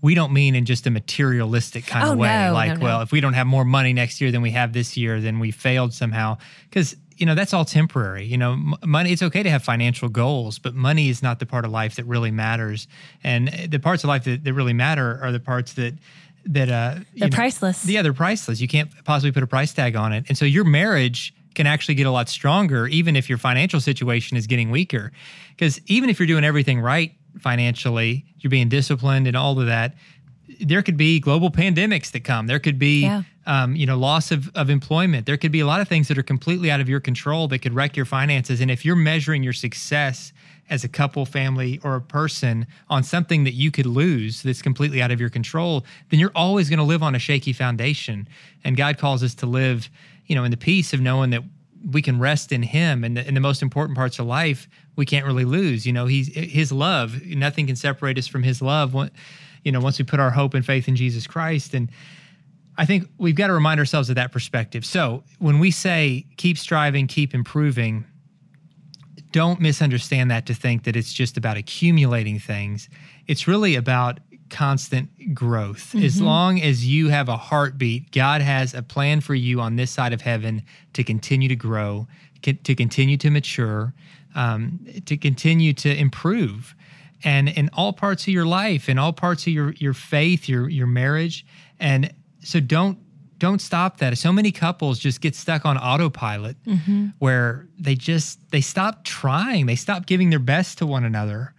we 0.02 0.16
don't 0.16 0.32
mean 0.32 0.54
in 0.54 0.64
just 0.64 0.86
a 0.86 0.90
materialistic 0.90 1.86
kind 1.86 2.06
oh, 2.06 2.12
of 2.12 2.18
way. 2.18 2.46
No, 2.46 2.52
like, 2.52 2.68
no, 2.70 2.74
no. 2.74 2.84
well, 2.84 3.00
if 3.02 3.12
we 3.12 3.20
don't 3.20 3.34
have 3.34 3.46
more 3.46 3.64
money 3.64 3.92
next 3.92 4.20
year 4.20 4.32
than 4.32 4.42
we 4.42 4.50
have 4.50 4.72
this 4.72 4.96
year, 4.96 5.20
then 5.20 5.38
we 5.38 5.52
failed 5.52 5.94
somehow. 5.94 6.36
Because 6.68 6.96
you 7.16 7.24
know 7.24 7.36
that's 7.36 7.54
all 7.54 7.64
temporary. 7.64 8.24
You 8.24 8.36
know, 8.36 8.74
money. 8.84 9.12
It's 9.12 9.22
okay 9.22 9.44
to 9.44 9.50
have 9.50 9.62
financial 9.62 10.08
goals, 10.08 10.58
but 10.58 10.74
money 10.74 11.08
is 11.08 11.22
not 11.22 11.38
the 11.38 11.46
part 11.46 11.64
of 11.64 11.70
life 11.70 11.96
that 11.96 12.04
really 12.04 12.32
matters. 12.32 12.88
And 13.22 13.48
the 13.68 13.78
parts 13.78 14.02
of 14.02 14.08
life 14.08 14.24
that, 14.24 14.42
that 14.42 14.52
really 14.52 14.72
matter 14.72 15.20
are 15.22 15.30
the 15.30 15.40
parts 15.40 15.74
that 15.74 15.94
that 16.46 16.68
uh, 16.68 16.96
they're 17.14 17.28
know, 17.28 17.34
priceless. 17.34 17.86
Yeah, 17.86 18.02
they're 18.02 18.12
priceless. 18.12 18.60
You 18.60 18.66
can't 18.66 18.90
possibly 19.04 19.30
put 19.30 19.44
a 19.44 19.46
price 19.46 19.72
tag 19.72 19.94
on 19.94 20.12
it. 20.12 20.24
And 20.28 20.36
so 20.36 20.44
your 20.44 20.64
marriage 20.64 21.32
can 21.54 21.66
actually 21.66 21.94
get 21.94 22.06
a 22.06 22.10
lot 22.10 22.28
stronger, 22.28 22.88
even 22.88 23.14
if 23.14 23.28
your 23.28 23.38
financial 23.38 23.80
situation 23.80 24.36
is 24.36 24.48
getting 24.48 24.70
weaker. 24.70 25.12
Because 25.50 25.80
even 25.86 26.10
if 26.10 26.18
you're 26.18 26.26
doing 26.26 26.44
everything 26.44 26.80
right 26.80 27.12
financially, 27.40 28.24
you're 28.38 28.50
being 28.50 28.68
disciplined 28.68 29.26
and 29.26 29.36
all 29.36 29.58
of 29.58 29.66
that. 29.66 29.94
There 30.60 30.82
could 30.82 30.96
be 30.96 31.18
global 31.18 31.50
pandemics 31.50 32.10
that 32.12 32.24
come. 32.24 32.46
There 32.46 32.58
could 32.58 32.78
be, 32.78 33.02
yeah. 33.02 33.22
um, 33.46 33.74
you 33.74 33.86
know, 33.86 33.98
loss 33.98 34.30
of, 34.30 34.50
of 34.54 34.70
employment. 34.70 35.26
There 35.26 35.36
could 35.36 35.52
be 35.52 35.60
a 35.60 35.66
lot 35.66 35.80
of 35.80 35.88
things 35.88 36.08
that 36.08 36.18
are 36.18 36.22
completely 36.22 36.70
out 36.70 36.80
of 36.80 36.88
your 36.88 37.00
control 37.00 37.48
that 37.48 37.60
could 37.60 37.74
wreck 37.74 37.96
your 37.96 38.06
finances. 38.06 38.60
And 38.60 38.70
if 38.70 38.84
you're 38.84 38.96
measuring 38.96 39.42
your 39.42 39.54
success 39.54 40.32
as 40.70 40.84
a 40.84 40.88
couple, 40.88 41.26
family, 41.26 41.80
or 41.82 41.96
a 41.96 42.00
person 42.00 42.66
on 42.88 43.02
something 43.02 43.44
that 43.44 43.54
you 43.54 43.70
could 43.70 43.86
lose 43.86 44.42
that's 44.42 44.62
completely 44.62 45.02
out 45.02 45.10
of 45.10 45.20
your 45.20 45.30
control, 45.30 45.84
then 46.10 46.20
you're 46.20 46.32
always 46.34 46.68
going 46.68 46.78
to 46.78 46.84
live 46.84 47.02
on 47.02 47.14
a 47.14 47.18
shaky 47.18 47.52
foundation. 47.52 48.28
And 48.62 48.76
God 48.76 48.98
calls 48.98 49.22
us 49.22 49.34
to 49.36 49.46
live, 49.46 49.90
you 50.26 50.34
know, 50.34 50.44
in 50.44 50.50
the 50.50 50.56
peace 50.56 50.92
of 50.92 51.00
knowing 51.00 51.30
that 51.30 51.42
we 51.90 52.02
can 52.02 52.18
rest 52.18 52.52
in 52.52 52.62
him. 52.62 53.04
And 53.04 53.16
the, 53.16 53.26
in 53.26 53.34
the 53.34 53.40
most 53.40 53.62
important 53.62 53.96
parts 53.96 54.18
of 54.18 54.26
life 54.26 54.68
we 54.96 55.06
can't 55.06 55.26
really 55.26 55.44
lose. 55.44 55.86
You 55.86 55.92
know 55.92 56.06
he's 56.06 56.34
his 56.34 56.72
love 56.72 57.24
nothing 57.26 57.66
can 57.66 57.76
separate 57.76 58.18
us 58.18 58.26
from 58.26 58.42
his 58.42 58.62
love. 58.62 58.94
You 59.64 59.72
know 59.72 59.80
once 59.80 59.98
we 59.98 60.04
put 60.04 60.20
our 60.20 60.30
hope 60.30 60.54
and 60.54 60.64
faith 60.64 60.88
in 60.88 60.96
jesus 60.96 61.26
christ. 61.26 61.74
And 61.74 61.90
i 62.78 62.84
think 62.84 63.08
we've 63.18 63.34
got 63.34 63.48
to 63.48 63.52
remind 63.52 63.80
ourselves 63.80 64.08
of 64.08 64.16
that 64.16 64.32
perspective. 64.32 64.84
So 64.84 65.24
when 65.38 65.58
we 65.58 65.70
say 65.70 66.26
keep 66.36 66.58
striving 66.58 67.06
keep 67.06 67.34
improving 67.34 68.04
don't 69.32 69.60
misunderstand 69.60 70.30
that 70.30 70.46
to 70.46 70.54
think 70.54 70.84
that 70.84 70.94
it's 70.94 71.12
just 71.12 71.38
about 71.38 71.56
accumulating 71.56 72.38
things. 72.38 72.88
It's 73.26 73.48
really 73.48 73.74
about 73.74 74.20
constant 74.52 75.34
growth. 75.34 75.92
Mm-hmm. 75.92 76.04
As 76.04 76.20
long 76.20 76.60
as 76.60 76.86
you 76.86 77.08
have 77.08 77.28
a 77.28 77.36
heartbeat, 77.36 78.12
God 78.12 78.42
has 78.42 78.74
a 78.74 78.82
plan 78.82 79.20
for 79.20 79.34
you 79.34 79.60
on 79.60 79.74
this 79.76 79.90
side 79.90 80.12
of 80.12 80.20
heaven 80.20 80.62
to 80.92 81.02
continue 81.02 81.48
to 81.48 81.56
grow, 81.56 82.06
to 82.42 82.74
continue 82.74 83.16
to 83.16 83.30
mature, 83.30 83.94
um, 84.34 84.86
to 85.06 85.16
continue 85.16 85.72
to 85.72 85.92
improve. 85.96 86.76
And 87.24 87.48
in 87.48 87.70
all 87.72 87.92
parts 87.92 88.24
of 88.24 88.28
your 88.28 88.46
life, 88.46 88.88
in 88.88 88.98
all 88.98 89.12
parts 89.12 89.46
of 89.46 89.52
your 89.52 89.72
your 89.72 89.94
faith, 89.94 90.48
your 90.48 90.68
your 90.68 90.86
marriage, 90.86 91.46
and 91.80 92.12
so 92.40 92.60
don't 92.60 92.98
don't 93.38 93.60
stop 93.60 93.98
that. 93.98 94.18
So 94.18 94.32
many 94.32 94.52
couples 94.52 94.98
just 94.98 95.20
get 95.20 95.34
stuck 95.34 95.64
on 95.64 95.78
autopilot, 95.78 96.56
mm-hmm. 96.64 97.08
where 97.20 97.68
they 97.78 97.94
just 97.94 98.38
they 98.50 98.60
stop 98.60 99.04
trying, 99.04 99.66
they 99.66 99.76
stop 99.76 100.06
giving 100.06 100.30
their 100.30 100.40
best 100.40 100.78
to 100.78 100.86
one 100.86 101.04
another, 101.04 101.54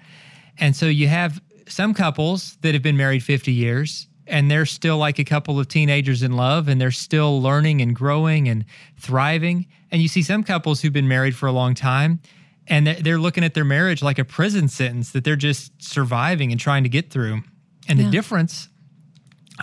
and 0.60 0.76
so 0.76 0.86
you 0.86 1.08
have 1.08 1.42
some 1.68 1.94
couples 1.94 2.58
that 2.62 2.74
have 2.74 2.84
been 2.84 2.98
married 2.98 3.24
50 3.24 3.52
years 3.52 4.08
and 4.28 4.50
they're 4.50 4.66
still 4.66 4.98
like 4.98 5.20
a 5.20 5.24
couple 5.24 5.60
of 5.60 5.68
teenagers 5.68 6.24
in 6.24 6.34
love 6.34 6.68
and 6.68 6.80
they're 6.80 6.92
still 6.92 7.42
learning 7.42 7.82
and 7.82 7.96
growing 7.96 8.48
and 8.48 8.66
thriving. 8.98 9.68
And 9.92 10.02
you 10.02 10.08
see 10.08 10.24
some 10.24 10.44
couples 10.44 10.82
who've 10.82 10.94
been 10.94 11.08
married 11.08 11.36
for 11.36 11.48
a 11.48 11.52
long 11.52 11.76
time 11.76 12.20
and 12.68 12.88
they're 12.88 13.20
looking 13.20 13.44
at 13.44 13.54
their 13.54 13.66
marriage 13.66 14.02
like 14.02 14.20
a 14.20 14.26
prison 14.26 14.68
sentence 14.68 15.12
that 15.12 15.24
they're 15.24 15.36
just 15.36 15.82
surviving 15.82 16.52
and 16.52 16.60
trying 16.60 16.84
to 16.84 16.90
get 16.90 17.10
through. 17.10 17.42
And 17.88 18.00
yeah. 18.00 18.06
the 18.06 18.12
difference, 18.12 18.70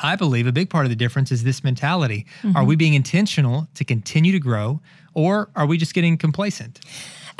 I 0.02 0.16
believe, 0.16 0.46
a 0.46 0.52
big 0.52 0.68
part 0.68 0.84
of 0.84 0.90
the 0.90 0.96
difference 0.96 1.32
is 1.32 1.42
this 1.42 1.64
mentality. 1.64 2.26
Mm-hmm. 2.42 2.56
Are 2.56 2.64
we 2.64 2.76
being 2.76 2.94
intentional 2.94 3.68
to 3.74 3.84
continue 3.84 4.32
to 4.32 4.40
grow 4.40 4.80
or 5.14 5.50
are 5.56 5.66
we 5.66 5.78
just 5.78 5.94
getting 5.94 6.18
complacent? 6.18 6.80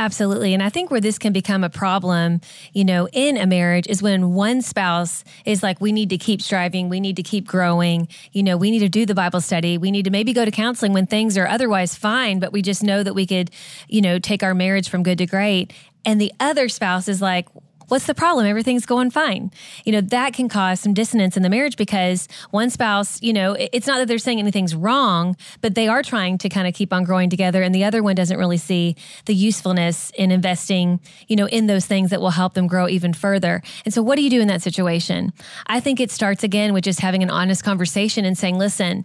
Absolutely. 0.01 0.55
And 0.55 0.63
I 0.63 0.71
think 0.71 0.91
where 0.91 1.03
this 1.03 1.19
can 1.19 1.35
become 1.35 1.63
a 1.63 1.69
problem, 1.69 2.41
you 2.73 2.87
know, 2.87 3.07
in 3.13 3.37
a 3.37 3.47
marriage 3.47 3.87
is 3.87 4.03
when 4.03 4.33
one 4.33 4.63
spouse 4.63 5.25
is 5.45 5.63
like, 5.63 5.79
we 5.79 5.93
need 5.93 6.09
to 6.09 6.17
keep 6.17 6.41
striving, 6.41 6.89
we 6.89 7.01
need 7.01 7.17
to 7.17 7.23
keep 7.23 7.47
growing, 7.47 8.09
you 8.33 8.43
know, 8.43 8.57
we 8.57 8.71
need 8.71 8.79
to 8.79 8.89
do 8.89 9.05
the 9.05 9.15
Bible 9.15 9.43
study, 9.43 9.77
we 9.77 9.91
need 9.91 10.07
to 10.07 10.11
maybe 10.11 10.33
go 10.33 10.47
to 10.47 10.51
counseling 10.51 10.95
when 10.95 11.05
things 11.05 11.37
are 11.37 11.47
otherwise 11.47 11.95
fine, 11.95 12.39
but 12.39 12.51
we 12.51 12.63
just 12.63 12.83
know 12.83 13.03
that 13.03 13.13
we 13.13 13.27
could, 13.27 13.51
you 13.89 14.01
know, 14.01 14.19
take 14.19 14.43
our 14.43 14.55
marriage 14.55 14.89
from 14.89 15.03
good 15.03 15.19
to 15.19 15.27
great. 15.27 15.75
and 16.07 16.19
the 16.19 16.33
other 16.41 16.71
spouse 16.71 17.07
is 17.07 17.21
like, 17.21 17.47
what's 17.91 18.07
the 18.07 18.15
problem? 18.15 18.47
Everything's 18.47 18.87
going 18.87 19.11
fine. 19.11 19.51
You 19.85 19.93
know, 19.93 20.01
that 20.01 20.33
can 20.33 20.49
cause 20.49 20.81
some 20.81 20.95
dissonance 20.95 21.37
in 21.37 21.43
the 21.43 21.51
marriage 21.51 21.77
because 21.77 22.29
one 22.51 22.71
spouse, 22.71 23.21
you 23.23 23.33
know, 23.33 23.57
it's 23.59 23.87
not 23.87 23.99
that 23.99 24.09
they're 24.09 24.19
saying 24.19 24.39
anything's 24.39 24.75
wrong, 24.75 25.37
but 25.61 25.75
they 25.75 25.89
are 25.89 26.03
trying 26.03 26.39
to 26.39 26.49
kind 26.49 26.69
of 26.69 26.75
keep 26.75 26.93
on 26.93 27.05
growing 27.05 27.31
together. 27.31 27.63
And 27.63 27.75
the 27.75 27.85
other 27.85 28.03
one 28.03 28.15
doesn't 28.15 28.39
really 28.39 28.57
see 28.57 28.97
the 29.27 29.35
usefulness 29.35 30.11
in 30.17 30.31
investing, 30.31 31.01
you 31.29 31.37
know, 31.37 31.47
in 31.47 31.67
those 31.67 31.87
things 31.87 32.11
that 32.11 32.21
will 32.21 32.31
help 32.31 32.55
them 32.55 32.67
grow 32.67 32.89
even 32.89 33.13
further. 33.13 33.63
And 33.85 33.93
so, 33.93 34.03
what 34.03 34.17
do 34.17 34.23
you 34.23 34.31
do 34.31 34.41
in 34.41 34.49
that 34.49 34.63
situation? 34.63 35.33
I 35.67 35.81
think 35.81 36.01
it 36.01 36.11
starts 36.11 36.45
again 36.45 36.73
with 36.73 36.85
just 36.85 37.01
having 37.01 37.23
an 37.23 37.31
honest 37.31 37.65
conversation 37.65 38.25
and 38.25 38.39
saying, 38.39 38.59
listen, 38.59 39.05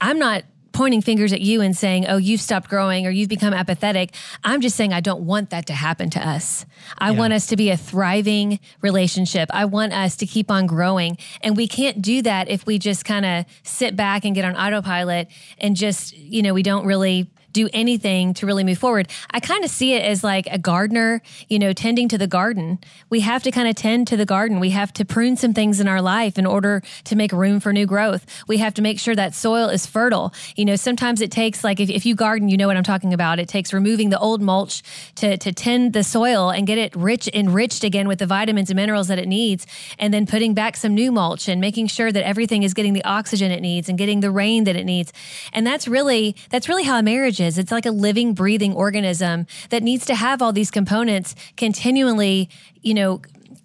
I'm 0.00 0.18
not 0.18 0.44
pointing 0.76 1.00
fingers 1.00 1.32
at 1.32 1.40
you 1.40 1.62
and 1.62 1.74
saying, 1.74 2.06
oh, 2.06 2.18
you've 2.18 2.40
stopped 2.40 2.68
growing 2.68 3.06
or 3.06 3.10
you've 3.10 3.30
become 3.30 3.54
apathetic. 3.54 4.14
I'm 4.44 4.60
just 4.60 4.76
saying 4.76 4.92
I 4.92 5.00
don't 5.00 5.22
want 5.22 5.48
that 5.48 5.64
to 5.66 5.72
happen 5.72 6.10
to 6.10 6.28
us. 6.28 6.66
I 6.98 7.12
yeah. 7.12 7.18
want 7.18 7.32
us 7.32 7.46
to 7.46 7.56
be 7.56 7.70
a 7.70 7.78
thriving 7.78 8.60
relationship. 8.82 9.48
I 9.54 9.64
want 9.64 9.94
us 9.94 10.16
to 10.16 10.26
keep 10.26 10.50
on 10.50 10.66
growing. 10.66 11.16
And 11.40 11.56
we 11.56 11.66
can't 11.66 12.02
do 12.02 12.20
that 12.22 12.50
if 12.50 12.66
we 12.66 12.78
just 12.78 13.06
kind 13.06 13.24
of 13.24 13.46
sit 13.62 13.96
back 13.96 14.26
and 14.26 14.34
get 14.34 14.44
on 14.44 14.54
autopilot 14.54 15.28
and 15.56 15.74
just, 15.76 16.14
you 16.14 16.42
know, 16.42 16.52
we 16.52 16.62
don't 16.62 16.84
really 16.84 17.30
do 17.56 17.68
anything 17.72 18.34
to 18.34 18.46
really 18.46 18.64
move 18.64 18.76
forward. 18.76 19.08
I 19.30 19.40
kind 19.40 19.64
of 19.64 19.70
see 19.70 19.94
it 19.94 20.04
as 20.04 20.22
like 20.22 20.46
a 20.50 20.58
gardener, 20.58 21.22
you 21.48 21.58
know, 21.58 21.72
tending 21.72 22.06
to 22.10 22.18
the 22.18 22.26
garden. 22.26 22.78
We 23.08 23.20
have 23.20 23.42
to 23.44 23.50
kind 23.50 23.66
of 23.66 23.74
tend 23.74 24.08
to 24.08 24.16
the 24.16 24.26
garden. 24.26 24.60
We 24.60 24.70
have 24.70 24.92
to 24.94 25.04
prune 25.06 25.36
some 25.36 25.54
things 25.54 25.80
in 25.80 25.88
our 25.88 26.02
life 26.02 26.38
in 26.38 26.44
order 26.44 26.82
to 27.04 27.16
make 27.16 27.32
room 27.32 27.58
for 27.60 27.72
new 27.72 27.86
growth. 27.86 28.26
We 28.46 28.58
have 28.58 28.74
to 28.74 28.82
make 28.82 29.00
sure 29.00 29.14
that 29.14 29.34
soil 29.34 29.68
is 29.70 29.86
fertile. 29.86 30.34
You 30.54 30.66
know, 30.66 30.76
sometimes 30.76 31.22
it 31.22 31.30
takes 31.30 31.64
like 31.64 31.80
if, 31.80 31.88
if 31.88 32.04
you 32.04 32.14
garden, 32.14 32.50
you 32.50 32.58
know 32.58 32.66
what 32.66 32.76
I'm 32.76 32.84
talking 32.84 33.14
about. 33.14 33.38
It 33.38 33.48
takes 33.48 33.72
removing 33.72 34.10
the 34.10 34.18
old 34.18 34.42
mulch 34.42 34.82
to, 35.16 35.38
to 35.38 35.50
tend 35.50 35.94
the 35.94 36.04
soil 36.04 36.50
and 36.50 36.66
get 36.66 36.76
it 36.76 36.94
rich 36.94 37.26
enriched 37.32 37.84
again 37.84 38.06
with 38.06 38.18
the 38.18 38.26
vitamins 38.26 38.68
and 38.68 38.76
minerals 38.76 39.08
that 39.08 39.18
it 39.18 39.28
needs, 39.28 39.66
and 39.98 40.12
then 40.12 40.26
putting 40.26 40.52
back 40.52 40.76
some 40.76 40.94
new 40.94 41.10
mulch 41.10 41.48
and 41.48 41.58
making 41.58 41.86
sure 41.86 42.12
that 42.12 42.26
everything 42.26 42.64
is 42.64 42.74
getting 42.74 42.92
the 42.92 43.04
oxygen 43.04 43.50
it 43.50 43.62
needs 43.62 43.88
and 43.88 43.96
getting 43.96 44.20
the 44.20 44.30
rain 44.30 44.64
that 44.64 44.76
it 44.76 44.84
needs. 44.84 45.10
And 45.54 45.66
that's 45.66 45.88
really 45.88 46.36
that's 46.50 46.68
really 46.68 46.84
how 46.84 46.98
a 46.98 47.02
marriage 47.02 47.40
is 47.40 47.45
is. 47.46 47.58
It's 47.58 47.72
like 47.72 47.86
a 47.86 47.90
living, 47.90 48.34
breathing 48.34 48.74
organism 48.74 49.46
that 49.70 49.82
needs 49.82 50.04
to 50.06 50.14
have 50.14 50.42
all 50.42 50.52
these 50.52 50.70
components 50.70 51.34
continually, 51.56 52.50
you 52.82 52.94
know, 52.94 53.22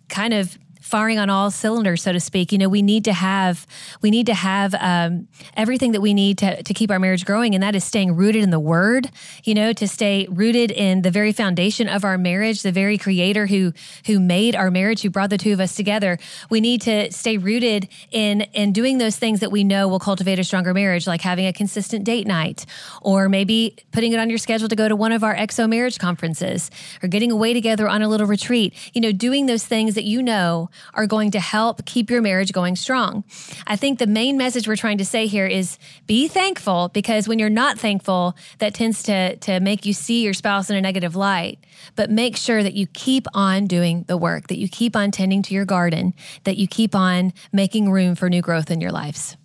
kind 0.10 0.34
of 0.34 0.58
firing 0.92 1.18
on 1.18 1.30
all 1.30 1.50
cylinders, 1.50 2.04
so 2.04 2.12
to 2.12 2.20
speak. 2.20 2.52
You 2.52 2.58
know, 2.58 2.68
we 2.68 2.82
need 2.82 3.06
to 3.06 3.14
have 3.14 3.66
we 4.02 4.12
need 4.12 4.26
to 4.26 4.34
have 4.34 4.76
um, 4.76 5.30
everything 5.56 5.94
that 5.94 6.02
we 6.02 6.14
need 6.14 6.38
to 6.40 6.62
to 6.62 6.74
keep 6.74 6.92
our 6.92 7.00
marriage 7.00 7.26
growing, 7.26 7.56
and 7.56 7.64
that 7.64 7.76
is 7.76 7.84
staying 7.86 8.16
rooted 8.16 8.44
in 8.44 8.50
the 8.50 8.60
Word. 8.60 9.10
You 9.46 9.56
know, 9.56 9.72
to 9.74 9.88
stay 9.88 10.28
rooted 10.30 10.70
in 10.70 11.02
the 11.02 11.10
very 11.10 11.32
foundation 11.32 11.88
of 11.88 12.04
our 12.04 12.18
marriage, 12.18 12.62
the 12.62 12.74
very 12.74 12.98
Creator 12.98 13.48
who 13.48 13.72
who 14.06 14.20
made 14.20 14.56
our 14.56 14.70
marriage, 14.70 15.02
who 15.02 15.10
brought 15.10 15.30
the 15.30 15.38
two 15.38 15.54
of 15.54 15.62
us 15.62 15.76
together. 15.76 16.20
We 16.50 16.60
need 16.60 16.82
to 16.82 17.12
stay 17.12 17.38
rooted 17.38 17.88
in 18.12 18.42
in 18.54 18.74
doing 18.74 18.98
those 18.98 19.16
things 19.16 19.40
that 19.40 19.52
we 19.52 19.64
know 19.64 19.88
will 19.88 20.00
cultivate 20.00 20.40
a 20.40 20.44
stronger 20.44 20.74
marriage, 20.74 21.08
like 21.08 21.22
having 21.22 21.48
a 21.48 21.54
consistent 21.54 22.04
date 22.04 22.28
night, 22.28 22.66
or 23.02 23.30
maybe 23.30 23.78
putting 23.94 24.12
it 24.12 24.20
on 24.20 24.30
your 24.30 24.38
schedule 24.38 24.68
to 24.68 24.76
go 24.76 24.90
to 24.90 24.96
one 24.96 25.14
of 25.14 25.24
our 25.24 25.36
XO 25.36 25.70
Marriage 25.70 26.00
conferences, 26.00 26.70
or 27.02 27.08
getting 27.08 27.32
away 27.32 27.54
together 27.54 27.88
on 27.88 28.02
a 28.02 28.10
little 28.10 28.28
retreat. 28.28 28.74
You 28.94 29.00
know, 29.00 29.14
doing 29.14 29.46
those 29.46 29.66
things 29.66 29.96
that 29.96 30.04
you 30.04 30.22
know 30.22 30.70
are 30.94 31.08
going 31.08 31.32
to 31.32 31.40
help 31.40 31.86
keep 31.86 32.10
your 32.10 32.22
marriage 32.22 32.52
going 32.52 32.76
strong. 32.76 33.24
I 33.68 33.76
think 33.76 34.00
the 34.00 34.08
main 34.08 34.38
message 34.38 34.68
we're 34.68 34.76
trying 34.76 34.98
to 35.00 35.06
say 35.06 35.28
here 35.28 35.48
is 35.48 35.78
be 36.08 36.28
thankful 36.28 36.90
because 36.90 37.28
when 37.28 37.40
you're 37.40 37.50
not 37.50 37.78
thankful, 37.78 38.36
that 38.60 38.74
tends 38.74 39.04
to, 39.04 39.36
to 39.38 39.60
make 39.60 39.86
you 39.86 39.94
see 39.94 40.24
your 40.24 40.34
spouse 40.34 40.70
in 40.70 40.76
a 40.76 40.82
negative 40.82 41.16
light. 41.16 41.60
But 41.96 42.10
make 42.10 42.38
sure 42.38 42.64
that 42.64 42.74
you 42.74 42.88
keep 42.88 43.28
on 43.34 43.66
doing 43.66 44.04
the 44.08 44.18
work, 44.18 44.48
that 44.48 44.58
you 44.58 44.68
keep 44.68 44.96
on 44.96 45.12
tending 45.12 45.42
to 45.44 45.54
your 45.54 45.66
garden, 45.66 46.14
that 46.44 46.58
you 46.58 46.68
keep 46.68 46.96
on 46.96 47.34
making 47.52 47.92
room 47.92 48.16
for 48.16 48.30
new 48.30 48.42
growth 48.42 48.70
in 48.72 48.82
your 48.82 48.92
lives. 48.92 49.38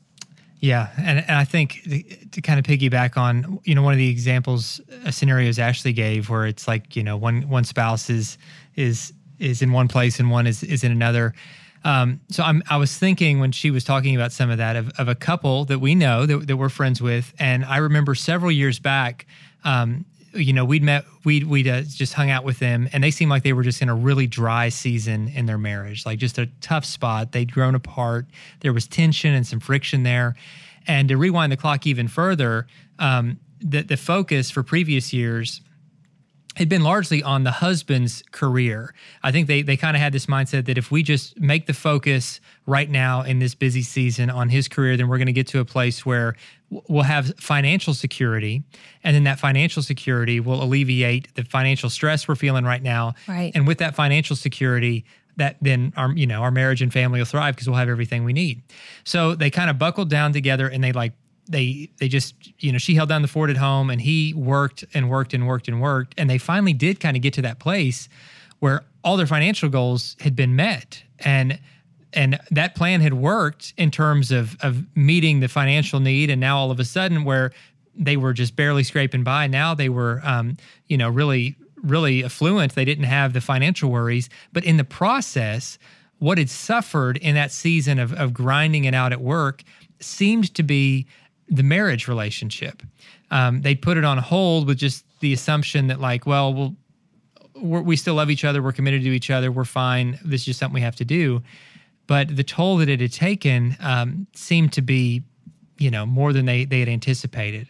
Yeah, 0.60 0.88
and, 0.96 1.18
and 1.18 1.32
I 1.36 1.44
think 1.44 1.82
to, 1.84 2.02
to, 2.30 2.40
kind 2.40 2.58
of 2.58 2.64
piggyback 2.64 3.16
on, 3.16 3.60
you 3.64 3.74
know, 3.74 3.82
one 3.82 3.92
of 3.92 3.98
the 3.98 4.08
examples, 4.08 4.80
uh, 5.04 5.10
scenarios 5.10 5.58
Ashley 5.58 5.92
gave, 5.92 6.30
where 6.30 6.46
it's 6.46 6.66
like, 6.66 6.96
you 6.96 7.02
know, 7.02 7.16
one 7.16 7.48
one 7.48 7.64
spouse 7.64 8.08
is 8.08 8.38
is 8.74 9.12
is 9.38 9.62
in 9.62 9.72
one 9.72 9.88
place 9.88 10.18
and 10.20 10.30
one 10.30 10.46
is 10.46 10.62
is 10.62 10.84
in 10.84 10.92
another. 10.92 11.34
Um, 11.84 12.20
so 12.30 12.42
I'm, 12.42 12.64
I 12.68 12.78
was 12.78 12.98
thinking 12.98 13.38
when 13.38 13.52
she 13.52 13.70
was 13.70 13.84
talking 13.84 14.16
about 14.16 14.32
some 14.32 14.50
of 14.50 14.58
that 14.58 14.74
of, 14.74 14.90
of 14.98 15.08
a 15.08 15.14
couple 15.14 15.66
that 15.66 15.78
we 15.78 15.94
know 15.94 16.26
that, 16.26 16.46
that 16.48 16.56
we're 16.56 16.68
friends 16.68 17.00
with, 17.00 17.32
and 17.38 17.64
I 17.64 17.76
remember 17.76 18.16
several 18.16 18.50
years 18.50 18.80
back, 18.80 19.24
um, 19.62 20.04
you 20.32 20.52
know, 20.52 20.64
we'd 20.64 20.82
met, 20.82 21.04
we'd 21.24 21.44
we'd 21.44 21.68
uh, 21.68 21.82
just 21.82 22.14
hung 22.14 22.30
out 22.30 22.44
with 22.44 22.58
them, 22.58 22.88
and 22.92 23.04
they 23.04 23.10
seemed 23.10 23.30
like 23.30 23.42
they 23.42 23.52
were 23.52 23.62
just 23.62 23.82
in 23.82 23.88
a 23.88 23.94
really 23.94 24.26
dry 24.26 24.68
season 24.68 25.28
in 25.28 25.46
their 25.46 25.58
marriage, 25.58 26.04
like 26.04 26.18
just 26.18 26.38
a 26.38 26.46
tough 26.60 26.84
spot. 26.84 27.32
They'd 27.32 27.52
grown 27.52 27.74
apart. 27.74 28.26
There 28.60 28.72
was 28.72 28.86
tension 28.86 29.32
and 29.34 29.46
some 29.46 29.60
friction 29.60 30.02
there. 30.02 30.34
And 30.86 31.08
to 31.08 31.16
rewind 31.16 31.52
the 31.52 31.56
clock 31.56 31.86
even 31.86 32.08
further, 32.08 32.66
um, 32.98 33.38
the 33.60 33.82
the 33.82 33.96
focus 33.96 34.50
for 34.50 34.62
previous 34.62 35.12
years 35.12 35.60
had 36.56 36.70
been 36.70 36.82
largely 36.82 37.22
on 37.22 37.44
the 37.44 37.50
husband's 37.50 38.22
career. 38.32 38.94
I 39.22 39.30
think 39.30 39.46
they 39.46 39.62
they 39.62 39.76
kind 39.76 39.94
of 39.94 40.00
had 40.00 40.12
this 40.12 40.26
mindset 40.26 40.64
that 40.66 40.78
if 40.78 40.90
we 40.90 41.02
just 41.02 41.38
make 41.38 41.66
the 41.66 41.74
focus 41.74 42.40
right 42.64 42.88
now 42.88 43.22
in 43.22 43.38
this 43.38 43.54
busy 43.54 43.82
season 43.82 44.30
on 44.30 44.48
his 44.48 44.66
career, 44.66 44.96
then 44.96 45.08
we're 45.08 45.18
going 45.18 45.26
to 45.26 45.32
get 45.32 45.46
to 45.48 45.60
a 45.60 45.64
place 45.64 46.06
where 46.06 46.34
we'll 46.70 47.02
have 47.02 47.32
financial 47.38 47.94
security, 47.94 48.62
and 49.04 49.14
then 49.14 49.24
that 49.24 49.38
financial 49.38 49.82
security 49.82 50.40
will 50.40 50.62
alleviate 50.62 51.32
the 51.34 51.44
financial 51.44 51.90
stress 51.90 52.26
we're 52.26 52.34
feeling 52.34 52.64
right 52.64 52.82
now. 52.82 53.14
Right. 53.28 53.52
And 53.54 53.66
with 53.66 53.78
that 53.78 53.94
financial 53.94 54.34
security, 54.34 55.04
that 55.36 55.56
then 55.60 55.92
our 55.96 56.12
you 56.12 56.26
know 56.26 56.40
our 56.40 56.50
marriage 56.50 56.80
and 56.80 56.92
family 56.92 57.20
will 57.20 57.26
thrive 57.26 57.54
because 57.54 57.68
we'll 57.68 57.78
have 57.78 57.90
everything 57.90 58.24
we 58.24 58.32
need. 58.32 58.62
So 59.04 59.34
they 59.34 59.50
kind 59.50 59.68
of 59.68 59.78
buckled 59.78 60.08
down 60.08 60.32
together 60.32 60.68
and 60.68 60.82
they 60.82 60.92
like 60.92 61.12
they 61.48 61.90
they 61.98 62.08
just 62.08 62.34
you 62.62 62.72
know 62.72 62.78
she 62.78 62.94
held 62.94 63.08
down 63.08 63.22
the 63.22 63.28
fort 63.28 63.50
at 63.50 63.56
home 63.56 63.90
and 63.90 64.00
he 64.00 64.34
worked 64.34 64.84
and 64.94 65.08
worked 65.08 65.34
and 65.34 65.46
worked 65.46 65.68
and 65.68 65.80
worked. 65.80 66.14
And 66.18 66.28
they 66.28 66.38
finally 66.38 66.72
did 66.72 67.00
kind 67.00 67.16
of 67.16 67.22
get 67.22 67.34
to 67.34 67.42
that 67.42 67.58
place 67.58 68.08
where 68.58 68.82
all 69.04 69.16
their 69.16 69.26
financial 69.26 69.68
goals 69.68 70.16
had 70.20 70.34
been 70.34 70.56
met. 70.56 71.02
And 71.20 71.58
and 72.12 72.38
that 72.50 72.74
plan 72.74 73.00
had 73.00 73.14
worked 73.14 73.74
in 73.76 73.90
terms 73.90 74.30
of 74.30 74.56
of 74.60 74.84
meeting 74.96 75.40
the 75.40 75.48
financial 75.48 76.00
need. 76.00 76.30
And 76.30 76.40
now 76.40 76.58
all 76.58 76.70
of 76.70 76.80
a 76.80 76.84
sudden 76.84 77.24
where 77.24 77.52
they 77.94 78.16
were 78.16 78.32
just 78.32 78.56
barely 78.56 78.84
scraping 78.84 79.24
by 79.24 79.46
now 79.46 79.74
they 79.74 79.88
were 79.88 80.20
um, 80.22 80.56
you 80.86 80.96
know 80.96 81.08
really 81.08 81.56
really 81.82 82.24
affluent. 82.24 82.74
They 82.74 82.84
didn't 82.84 83.04
have 83.04 83.32
the 83.32 83.40
financial 83.40 83.90
worries. 83.90 84.28
But 84.52 84.64
in 84.64 84.76
the 84.76 84.84
process 84.84 85.78
what 86.18 86.38
had 86.38 86.48
suffered 86.48 87.18
in 87.18 87.34
that 87.34 87.52
season 87.52 87.98
of, 87.98 88.12
of 88.14 88.32
grinding 88.32 88.84
it 88.84 88.94
out 88.94 89.12
at 89.12 89.20
work 89.20 89.62
seemed 90.00 90.54
to 90.54 90.62
be 90.62 91.06
the 91.48 91.62
marriage 91.62 92.08
relationship. 92.08 92.82
Um, 93.30 93.62
they 93.62 93.74
put 93.74 93.96
it 93.96 94.04
on 94.04 94.18
hold 94.18 94.66
with 94.66 94.78
just 94.78 95.04
the 95.20 95.32
assumption 95.32 95.88
that, 95.88 96.00
like, 96.00 96.26
well, 96.26 96.52
we'll 96.52 96.76
we 97.58 97.96
still 97.96 98.14
love 98.14 98.30
each 98.30 98.44
other, 98.44 98.62
we're 98.62 98.72
committed 98.72 99.02
to 99.02 99.10
each 99.10 99.30
other, 99.30 99.50
we're 99.50 99.64
fine. 99.64 100.18
This 100.24 100.42
is 100.42 100.46
just 100.46 100.60
something 100.60 100.74
we 100.74 100.82
have 100.82 100.96
to 100.96 101.04
do. 101.04 101.42
But 102.06 102.36
the 102.36 102.44
toll 102.44 102.76
that 102.78 102.88
it 102.88 103.00
had 103.00 103.12
taken 103.12 103.76
um, 103.80 104.26
seemed 104.34 104.72
to 104.74 104.82
be, 104.82 105.22
you 105.78 105.90
know, 105.90 106.06
more 106.06 106.32
than 106.32 106.46
they 106.46 106.64
they 106.64 106.80
had 106.80 106.88
anticipated. 106.88 107.68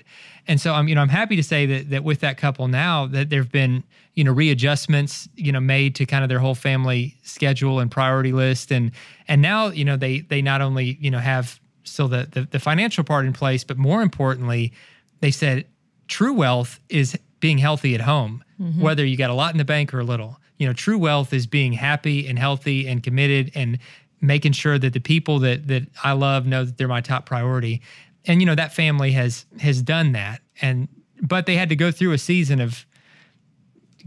And 0.48 0.60
so 0.60 0.74
I'm, 0.74 0.86
you 0.88 0.94
know, 0.94 1.00
I'm 1.00 1.08
happy 1.08 1.36
to 1.36 1.42
say 1.42 1.66
that 1.66 1.90
that 1.90 2.04
with 2.04 2.20
that 2.20 2.36
couple 2.36 2.68
now 2.68 3.06
that 3.06 3.30
there've 3.30 3.50
been, 3.50 3.82
you 4.14 4.24
know, 4.24 4.32
readjustments, 4.32 5.28
you 5.36 5.52
know, 5.52 5.60
made 5.60 5.94
to 5.96 6.06
kind 6.06 6.22
of 6.22 6.28
their 6.28 6.38
whole 6.38 6.54
family 6.54 7.16
schedule 7.22 7.80
and 7.80 7.90
priority 7.90 8.32
list, 8.32 8.70
and 8.70 8.92
and 9.28 9.40
now, 9.40 9.68
you 9.68 9.84
know, 9.84 9.96
they 9.96 10.20
they 10.20 10.42
not 10.42 10.60
only 10.60 10.98
you 11.00 11.10
know 11.10 11.18
have 11.18 11.60
still 11.86 12.08
the, 12.08 12.28
the, 12.30 12.42
the 12.42 12.58
financial 12.58 13.04
part 13.04 13.26
in 13.26 13.32
place, 13.32 13.64
but 13.64 13.78
more 13.78 14.02
importantly, 14.02 14.72
they 15.20 15.30
said 15.30 15.66
true 16.08 16.32
wealth 16.32 16.80
is 16.88 17.18
being 17.40 17.58
healthy 17.58 17.94
at 17.94 18.00
home, 18.02 18.44
mm-hmm. 18.60 18.80
whether 18.80 19.04
you 19.04 19.16
got 19.16 19.30
a 19.30 19.34
lot 19.34 19.52
in 19.52 19.58
the 19.58 19.64
bank 19.64 19.92
or 19.94 20.00
a 20.00 20.04
little. 20.04 20.38
You 20.58 20.66
know, 20.66 20.72
true 20.72 20.98
wealth 20.98 21.32
is 21.32 21.46
being 21.46 21.72
happy 21.72 22.26
and 22.26 22.38
healthy 22.38 22.86
and 22.86 23.02
committed 23.02 23.52
and 23.54 23.78
making 24.20 24.52
sure 24.52 24.78
that 24.78 24.92
the 24.92 25.00
people 25.00 25.38
that 25.40 25.68
that 25.68 25.86
I 26.02 26.12
love 26.12 26.46
know 26.46 26.64
that 26.64 26.78
they're 26.78 26.88
my 26.88 27.02
top 27.02 27.26
priority. 27.26 27.82
And 28.24 28.40
you 28.40 28.46
know, 28.46 28.54
that 28.54 28.72
family 28.72 29.12
has 29.12 29.44
has 29.60 29.82
done 29.82 30.12
that. 30.12 30.40
And 30.62 30.88
but 31.20 31.46
they 31.46 31.56
had 31.56 31.68
to 31.68 31.76
go 31.76 31.90
through 31.90 32.12
a 32.12 32.18
season 32.18 32.60
of 32.60 32.86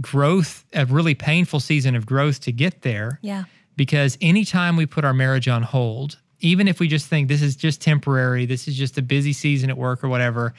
growth, 0.02 0.66
a 0.74 0.86
really 0.86 1.16
painful 1.16 1.60
season 1.60 1.96
of 1.96 2.06
growth 2.06 2.40
to 2.42 2.52
get 2.52 2.82
there. 2.82 3.20
Yeah. 3.22 3.44
Because 3.76 4.18
anytime 4.22 4.76
we 4.76 4.86
put 4.86 5.06
our 5.06 5.14
marriage 5.14 5.48
on 5.48 5.64
hold 5.64 6.18
even 6.42 6.68
if 6.68 6.80
we 6.80 6.88
just 6.88 7.08
think 7.08 7.28
this 7.28 7.42
is 7.42 7.56
just 7.56 7.82
temporary, 7.82 8.46
this 8.46 8.68
is 8.68 8.76
just 8.76 8.98
a 8.98 9.02
busy 9.02 9.34
season 9.34 9.70
at 9.70 9.78
work 9.78 10.04
or 10.04 10.10
whatever, 10.10 10.54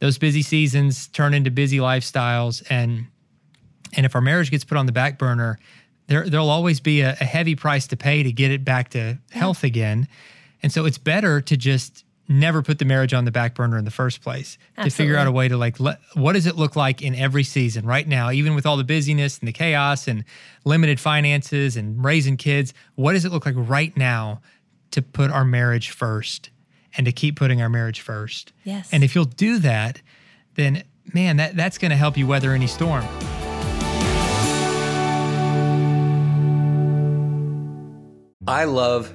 those 0.00 0.18
busy 0.18 0.42
seasons 0.42 1.08
turn 1.08 1.34
into 1.34 1.50
busy 1.50 1.78
lifestyles. 1.78 2.62
And 2.70 3.06
and 3.92 4.06
if 4.06 4.14
our 4.14 4.20
marriage 4.20 4.50
gets 4.50 4.64
put 4.64 4.78
on 4.78 4.86
the 4.86 4.92
back 4.92 5.18
burner, 5.18 5.58
there 6.06 6.28
there'll 6.28 6.50
always 6.50 6.80
be 6.80 7.02
a, 7.02 7.10
a 7.20 7.24
heavy 7.24 7.54
price 7.54 7.86
to 7.88 7.96
pay 7.96 8.22
to 8.22 8.32
get 8.32 8.50
it 8.50 8.64
back 8.64 8.90
to 8.90 9.18
health 9.30 9.64
again. 9.64 10.08
And 10.62 10.72
so 10.72 10.84
it's 10.84 10.98
better 10.98 11.40
to 11.40 11.56
just 11.56 12.04
never 12.28 12.62
put 12.62 12.78
the 12.78 12.84
marriage 12.84 13.12
on 13.12 13.24
the 13.24 13.30
back 13.32 13.56
burner 13.56 13.76
in 13.76 13.84
the 13.84 13.90
first 13.90 14.22
place 14.22 14.56
to 14.80 14.88
figure 14.88 15.16
out 15.16 15.26
a 15.26 15.32
way 15.32 15.48
to 15.48 15.56
like 15.56 15.80
let, 15.80 15.98
what 16.14 16.34
does 16.34 16.46
it 16.46 16.54
look 16.54 16.76
like 16.76 17.02
in 17.02 17.12
every 17.16 17.42
season 17.42 17.84
right 17.84 18.06
now? 18.06 18.30
Even 18.30 18.54
with 18.54 18.66
all 18.66 18.76
the 18.76 18.84
busyness 18.84 19.38
and 19.40 19.48
the 19.48 19.52
chaos 19.52 20.06
and 20.06 20.24
limited 20.64 21.00
finances 21.00 21.76
and 21.76 22.04
raising 22.04 22.36
kids 22.36 22.72
what 22.94 23.14
does 23.14 23.24
it 23.24 23.32
look 23.32 23.46
like 23.46 23.56
right 23.56 23.96
now 23.96 24.40
to 24.92 25.02
put 25.02 25.30
our 25.30 25.44
marriage 25.44 25.90
first 25.90 26.50
and 26.96 27.06
to 27.06 27.12
keep 27.12 27.36
putting 27.36 27.62
our 27.62 27.68
marriage 27.68 28.00
first 28.00 28.52
Yes. 28.64 28.88
and 28.92 29.02
if 29.04 29.14
you'll 29.14 29.24
do 29.24 29.58
that 29.58 30.00
then 30.56 30.82
man 31.14 31.36
that, 31.36 31.56
that's 31.56 31.78
going 31.78 31.90
to 31.90 31.96
help 31.96 32.16
you 32.16 32.26
weather 32.26 32.52
any 32.52 32.66
storm 32.66 33.04
I 38.46 38.64
love 38.64 39.14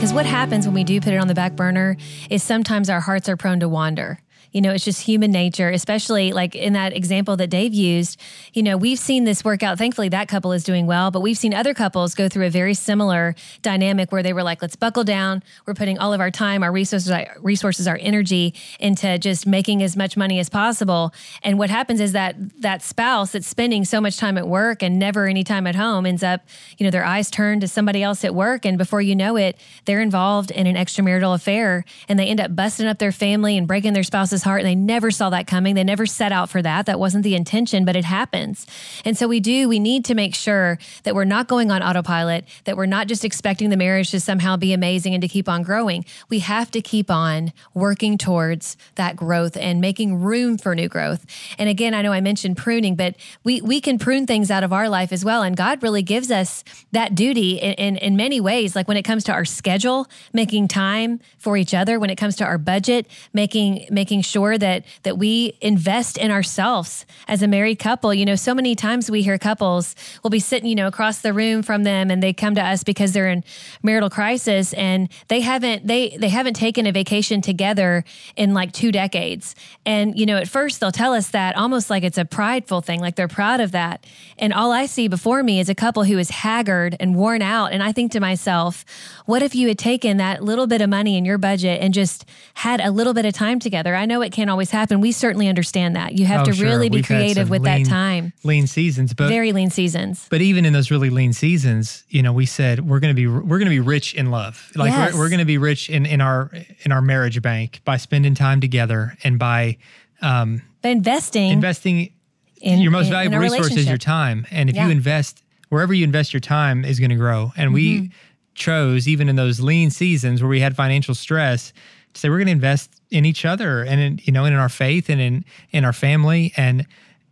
Because 0.00 0.14
what 0.14 0.24
happens 0.24 0.64
when 0.64 0.72
we 0.72 0.82
do 0.82 0.98
put 0.98 1.12
it 1.12 1.18
on 1.18 1.28
the 1.28 1.34
back 1.34 1.56
burner 1.56 1.94
is 2.30 2.42
sometimes 2.42 2.88
our 2.88 3.00
hearts 3.00 3.28
are 3.28 3.36
prone 3.36 3.60
to 3.60 3.68
wander. 3.68 4.18
You 4.52 4.60
know, 4.60 4.72
it's 4.72 4.84
just 4.84 5.02
human 5.02 5.30
nature, 5.30 5.70
especially 5.70 6.32
like 6.32 6.54
in 6.54 6.72
that 6.72 6.92
example 6.92 7.36
that 7.36 7.48
Dave 7.48 7.72
used. 7.72 8.20
You 8.52 8.62
know, 8.62 8.76
we've 8.76 8.98
seen 8.98 9.24
this 9.24 9.44
work 9.44 9.62
out. 9.62 9.78
Thankfully, 9.78 10.08
that 10.08 10.28
couple 10.28 10.52
is 10.52 10.64
doing 10.64 10.86
well, 10.86 11.10
but 11.10 11.20
we've 11.20 11.38
seen 11.38 11.54
other 11.54 11.74
couples 11.74 12.14
go 12.14 12.28
through 12.28 12.46
a 12.46 12.50
very 12.50 12.74
similar 12.74 13.34
dynamic 13.62 14.10
where 14.10 14.22
they 14.22 14.32
were 14.32 14.42
like, 14.42 14.60
let's 14.62 14.76
buckle 14.76 15.04
down. 15.04 15.42
We're 15.66 15.74
putting 15.74 15.98
all 15.98 16.12
of 16.12 16.20
our 16.20 16.30
time, 16.30 16.62
our 16.62 16.72
resources, 16.72 17.10
our 17.10 17.36
resources, 17.40 17.86
our 17.86 17.98
energy 18.00 18.54
into 18.78 19.18
just 19.18 19.46
making 19.46 19.82
as 19.82 19.96
much 19.96 20.16
money 20.16 20.38
as 20.38 20.48
possible. 20.48 21.12
And 21.42 21.58
what 21.58 21.70
happens 21.70 22.00
is 22.00 22.12
that 22.12 22.36
that 22.60 22.82
spouse 22.82 23.32
that's 23.32 23.46
spending 23.46 23.84
so 23.84 24.00
much 24.00 24.16
time 24.16 24.36
at 24.36 24.48
work 24.48 24.82
and 24.82 24.98
never 24.98 25.26
any 25.26 25.44
time 25.44 25.66
at 25.66 25.74
home 25.74 26.06
ends 26.06 26.22
up, 26.22 26.42
you 26.78 26.84
know, 26.84 26.90
their 26.90 27.04
eyes 27.04 27.30
turn 27.30 27.60
to 27.60 27.68
somebody 27.68 28.02
else 28.02 28.24
at 28.24 28.34
work. 28.34 28.66
And 28.66 28.78
before 28.78 29.00
you 29.00 29.14
know 29.14 29.36
it, 29.36 29.56
they're 29.84 30.00
involved 30.00 30.50
in 30.50 30.66
an 30.66 30.76
extramarital 30.76 31.34
affair 31.34 31.84
and 32.08 32.18
they 32.18 32.26
end 32.26 32.40
up 32.40 32.56
busting 32.56 32.86
up 32.86 32.98
their 32.98 33.12
family 33.12 33.56
and 33.56 33.68
breaking 33.68 33.92
their 33.92 34.02
spouse's 34.02 34.39
heart. 34.42 34.60
And 34.60 34.68
they 34.68 34.74
never 34.74 35.10
saw 35.10 35.30
that 35.30 35.46
coming. 35.46 35.74
They 35.74 35.84
never 35.84 36.06
set 36.06 36.32
out 36.32 36.50
for 36.50 36.62
that. 36.62 36.86
That 36.86 36.98
wasn't 36.98 37.24
the 37.24 37.34
intention, 37.34 37.84
but 37.84 37.96
it 37.96 38.04
happens. 38.04 38.66
And 39.04 39.16
so 39.16 39.28
we 39.28 39.40
do, 39.40 39.68
we 39.68 39.78
need 39.78 40.04
to 40.06 40.14
make 40.14 40.34
sure 40.34 40.78
that 41.04 41.14
we're 41.14 41.24
not 41.24 41.48
going 41.48 41.70
on 41.70 41.82
autopilot, 41.82 42.44
that 42.64 42.76
we're 42.76 42.86
not 42.86 43.06
just 43.06 43.24
expecting 43.24 43.70
the 43.70 43.76
marriage 43.76 44.10
to 44.10 44.20
somehow 44.20 44.56
be 44.56 44.72
amazing 44.72 45.14
and 45.14 45.22
to 45.22 45.28
keep 45.28 45.48
on 45.48 45.62
growing. 45.62 46.04
We 46.28 46.40
have 46.40 46.70
to 46.72 46.80
keep 46.80 47.10
on 47.10 47.52
working 47.74 48.18
towards 48.18 48.76
that 48.96 49.16
growth 49.16 49.56
and 49.56 49.80
making 49.80 50.20
room 50.20 50.58
for 50.58 50.74
new 50.74 50.88
growth. 50.88 51.26
And 51.58 51.68
again, 51.68 51.94
I 51.94 52.02
know 52.02 52.12
I 52.12 52.20
mentioned 52.20 52.56
pruning, 52.56 52.96
but 52.96 53.16
we, 53.44 53.60
we 53.60 53.80
can 53.80 53.98
prune 53.98 54.26
things 54.26 54.50
out 54.50 54.64
of 54.64 54.72
our 54.72 54.88
life 54.88 55.12
as 55.12 55.24
well. 55.24 55.42
And 55.42 55.56
God 55.56 55.82
really 55.82 56.02
gives 56.02 56.30
us 56.30 56.64
that 56.92 57.14
duty 57.14 57.56
in, 57.56 57.72
in, 57.74 57.96
in 57.96 58.16
many 58.16 58.40
ways, 58.40 58.74
like 58.76 58.88
when 58.88 58.96
it 58.96 59.02
comes 59.02 59.24
to 59.24 59.32
our 59.32 59.44
schedule, 59.44 60.06
making 60.32 60.68
time 60.68 61.20
for 61.38 61.56
each 61.56 61.74
other, 61.74 61.98
when 61.98 62.10
it 62.10 62.16
comes 62.16 62.36
to 62.36 62.44
our 62.44 62.58
budget, 62.58 63.06
making, 63.32 63.86
making 63.90 64.22
sure 64.30 64.56
that 64.58 64.84
that 65.02 65.18
we 65.18 65.56
invest 65.60 66.16
in 66.16 66.30
ourselves 66.30 67.04
as 67.28 67.42
a 67.42 67.48
married 67.48 67.78
couple. 67.78 68.14
You 68.14 68.24
know, 68.24 68.36
so 68.36 68.54
many 68.54 68.74
times 68.74 69.10
we 69.10 69.22
hear 69.22 69.38
couples 69.38 69.94
will 70.22 70.30
be 70.30 70.38
sitting, 70.38 70.68
you 70.68 70.74
know, 70.74 70.86
across 70.86 71.20
the 71.20 71.32
room 71.32 71.62
from 71.62 71.82
them 71.84 72.10
and 72.10 72.22
they 72.22 72.32
come 72.32 72.54
to 72.54 72.62
us 72.62 72.84
because 72.84 73.12
they're 73.12 73.28
in 73.28 73.44
marital 73.82 74.10
crisis 74.10 74.72
and 74.74 75.08
they 75.28 75.40
haven't 75.40 75.86
they 75.86 76.16
they 76.16 76.28
haven't 76.28 76.54
taken 76.54 76.86
a 76.86 76.92
vacation 76.92 77.40
together 77.40 78.04
in 78.36 78.54
like 78.54 78.72
two 78.72 78.92
decades. 78.92 79.54
And 79.84 80.18
you 80.18 80.26
know, 80.26 80.36
at 80.36 80.48
first 80.48 80.80
they'll 80.80 80.92
tell 80.92 81.14
us 81.14 81.30
that 81.30 81.56
almost 81.56 81.90
like 81.90 82.04
it's 82.04 82.18
a 82.18 82.24
prideful 82.24 82.80
thing, 82.80 83.00
like 83.00 83.16
they're 83.16 83.28
proud 83.28 83.60
of 83.60 83.72
that. 83.72 84.06
And 84.38 84.52
all 84.52 84.72
I 84.72 84.86
see 84.86 85.08
before 85.08 85.42
me 85.42 85.60
is 85.60 85.68
a 85.68 85.74
couple 85.74 86.04
who 86.04 86.18
is 86.18 86.30
haggard 86.30 86.96
and 87.00 87.16
worn 87.16 87.42
out 87.42 87.72
and 87.72 87.82
I 87.82 87.92
think 87.92 88.12
to 88.12 88.20
myself, 88.20 88.84
what 89.26 89.42
if 89.42 89.54
you 89.54 89.68
had 89.68 89.78
taken 89.78 90.18
that 90.18 90.42
little 90.42 90.66
bit 90.66 90.80
of 90.80 90.88
money 90.88 91.16
in 91.16 91.24
your 91.24 91.38
budget 91.38 91.80
and 91.80 91.94
just 91.94 92.24
had 92.54 92.80
a 92.80 92.90
little 92.90 93.14
bit 93.14 93.24
of 93.24 93.32
time 93.32 93.58
together? 93.58 93.94
I 93.94 94.06
know 94.06 94.19
it 94.22 94.32
can't 94.32 94.50
always 94.50 94.70
happen. 94.70 95.00
We 95.00 95.12
certainly 95.12 95.48
understand 95.48 95.96
that. 95.96 96.14
You 96.14 96.26
have 96.26 96.42
Oh, 96.42 96.44
to 96.46 96.52
sure. 96.52 96.66
really 96.66 96.88
be 96.88 96.98
We've 96.98 97.06
creative 97.06 97.50
with 97.50 97.62
lean- 97.62 97.84
that 97.84 97.88
time. 97.90 98.32
lean 98.44 98.66
seasons 98.66 99.14
but 99.14 99.28
Very 99.28 99.52
lean 99.52 99.70
seasons. 99.70 100.26
But 100.30 100.40
even 100.42 100.64
in 100.64 100.72
those 100.72 100.90
really 100.90 101.10
lean 101.10 101.32
seasons, 101.32 102.04
you 102.08 102.22
know, 102.22 102.32
we 102.32 102.46
said 102.46 102.86
we're 102.88 103.00
going 103.00 103.14
to 103.14 103.20
be 103.20 103.26
we're 103.26 103.58
going 103.58 103.64
to 103.66 103.70
be 103.70 103.80
rich 103.80 104.14
in 104.14 104.30
love. 104.30 104.70
Like 104.74 104.90
Yes. 104.92 105.12
we're, 105.12 105.20
we're 105.20 105.28
going 105.28 105.38
to 105.40 105.44
be 105.44 105.58
rich 105.58 105.88
in 105.90 106.06
in 106.06 106.20
our 106.20 106.50
in 106.84 106.92
our 106.92 107.02
marriage 107.02 107.40
bank 107.42 107.80
by 107.84 107.96
spending 107.96 108.34
time 108.34 108.60
together 108.60 109.16
and 109.24 109.38
by 109.38 109.76
um, 110.22 110.62
But 110.82 110.90
investing 110.90 111.50
investing 111.50 112.12
in 112.60 112.80
your 112.80 112.90
most 112.92 113.06
in- 113.06 113.12
in 113.12 113.12
valuable 113.12 113.36
a 113.38 113.40
resource 113.40 113.76
is 113.76 113.86
your 113.88 113.96
time. 113.98 114.46
And 114.50 114.68
if 114.68 114.76
Yeah. 114.76 114.86
you 114.86 114.90
invest 114.92 115.42
wherever 115.70 115.94
you 115.94 116.04
invest 116.04 116.32
your 116.32 116.40
time 116.40 116.84
is 116.84 116.98
going 116.98 117.10
to 117.10 117.16
grow. 117.16 117.52
And 117.56 117.68
Mm-hmm. 117.68 117.74
we 117.74 118.10
chose, 118.54 119.08
even 119.08 119.28
in 119.28 119.36
those 119.36 119.60
lean 119.60 119.88
seasons 119.90 120.42
where 120.42 120.48
we 120.48 120.60
had 120.60 120.74
financial 120.76 121.14
stress, 121.14 121.72
to 122.12 122.20
say 122.20 122.28
we're 122.28 122.38
going 122.38 122.46
to 122.46 122.52
invest 122.52 122.99
in 123.10 123.24
each 123.24 123.44
other 123.44 123.82
and 123.82 124.00
in, 124.00 124.20
you 124.22 124.32
know, 124.32 124.44
and 124.44 124.54
in 124.54 124.60
our 124.60 124.68
faith 124.68 125.08
and 125.08 125.20
in 125.20 125.44
in 125.70 125.84
our 125.84 125.92
family 125.92 126.52
and 126.56 126.86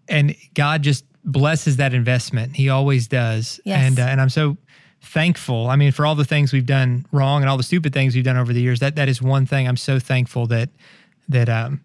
and 0.08 0.34
God 0.54 0.82
just 0.82 1.04
blesses 1.24 1.76
that 1.76 1.94
investment. 1.94 2.56
He 2.56 2.68
always 2.68 3.06
does. 3.06 3.60
Yes. 3.64 3.86
And 3.86 3.98
uh, 3.98 4.02
and 4.02 4.20
I'm 4.20 4.30
so 4.30 4.56
thankful. 5.00 5.68
I 5.68 5.76
mean, 5.76 5.92
for 5.92 6.04
all 6.04 6.14
the 6.14 6.24
things 6.24 6.52
we've 6.52 6.66
done 6.66 7.06
wrong 7.12 7.42
and 7.42 7.50
all 7.50 7.56
the 7.56 7.62
stupid 7.62 7.92
things 7.92 8.14
we've 8.14 8.24
done 8.24 8.36
over 8.36 8.52
the 8.52 8.60
years, 8.60 8.80
that 8.80 8.96
that 8.96 9.08
is 9.08 9.22
one 9.22 9.46
thing 9.46 9.68
I'm 9.68 9.76
so 9.76 9.98
thankful 9.98 10.46
that 10.48 10.70
that 11.28 11.48
um 11.48 11.80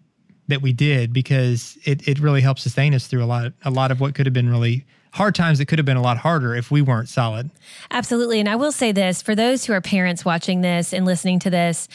that 0.48 0.62
we 0.62 0.72
did 0.72 1.12
because 1.12 1.78
it 1.84 2.06
it 2.08 2.18
really 2.18 2.40
helped 2.40 2.60
sustain 2.60 2.94
us 2.94 3.06
through 3.06 3.22
a 3.22 3.26
lot 3.26 3.52
a 3.64 3.70
lot 3.70 3.90
of 3.90 4.00
what 4.00 4.14
could 4.14 4.26
have 4.26 4.32
been 4.32 4.50
really 4.50 4.84
hard 5.14 5.32
times 5.32 5.58
that 5.58 5.66
could 5.66 5.78
have 5.78 5.86
been 5.86 5.96
a 5.96 6.02
lot 6.02 6.18
harder 6.18 6.56
if 6.56 6.72
we 6.72 6.82
weren't 6.82 7.08
solid. 7.08 7.48
Absolutely. 7.92 8.40
And 8.40 8.48
I 8.48 8.56
will 8.56 8.72
say 8.72 8.90
this 8.90 9.22
for 9.22 9.36
those 9.36 9.64
who 9.64 9.72
are 9.72 9.80
parents 9.80 10.24
watching 10.24 10.60
this 10.60 10.92
and 10.92 11.06
listening 11.06 11.38
to 11.40 11.50
this, 11.50 11.86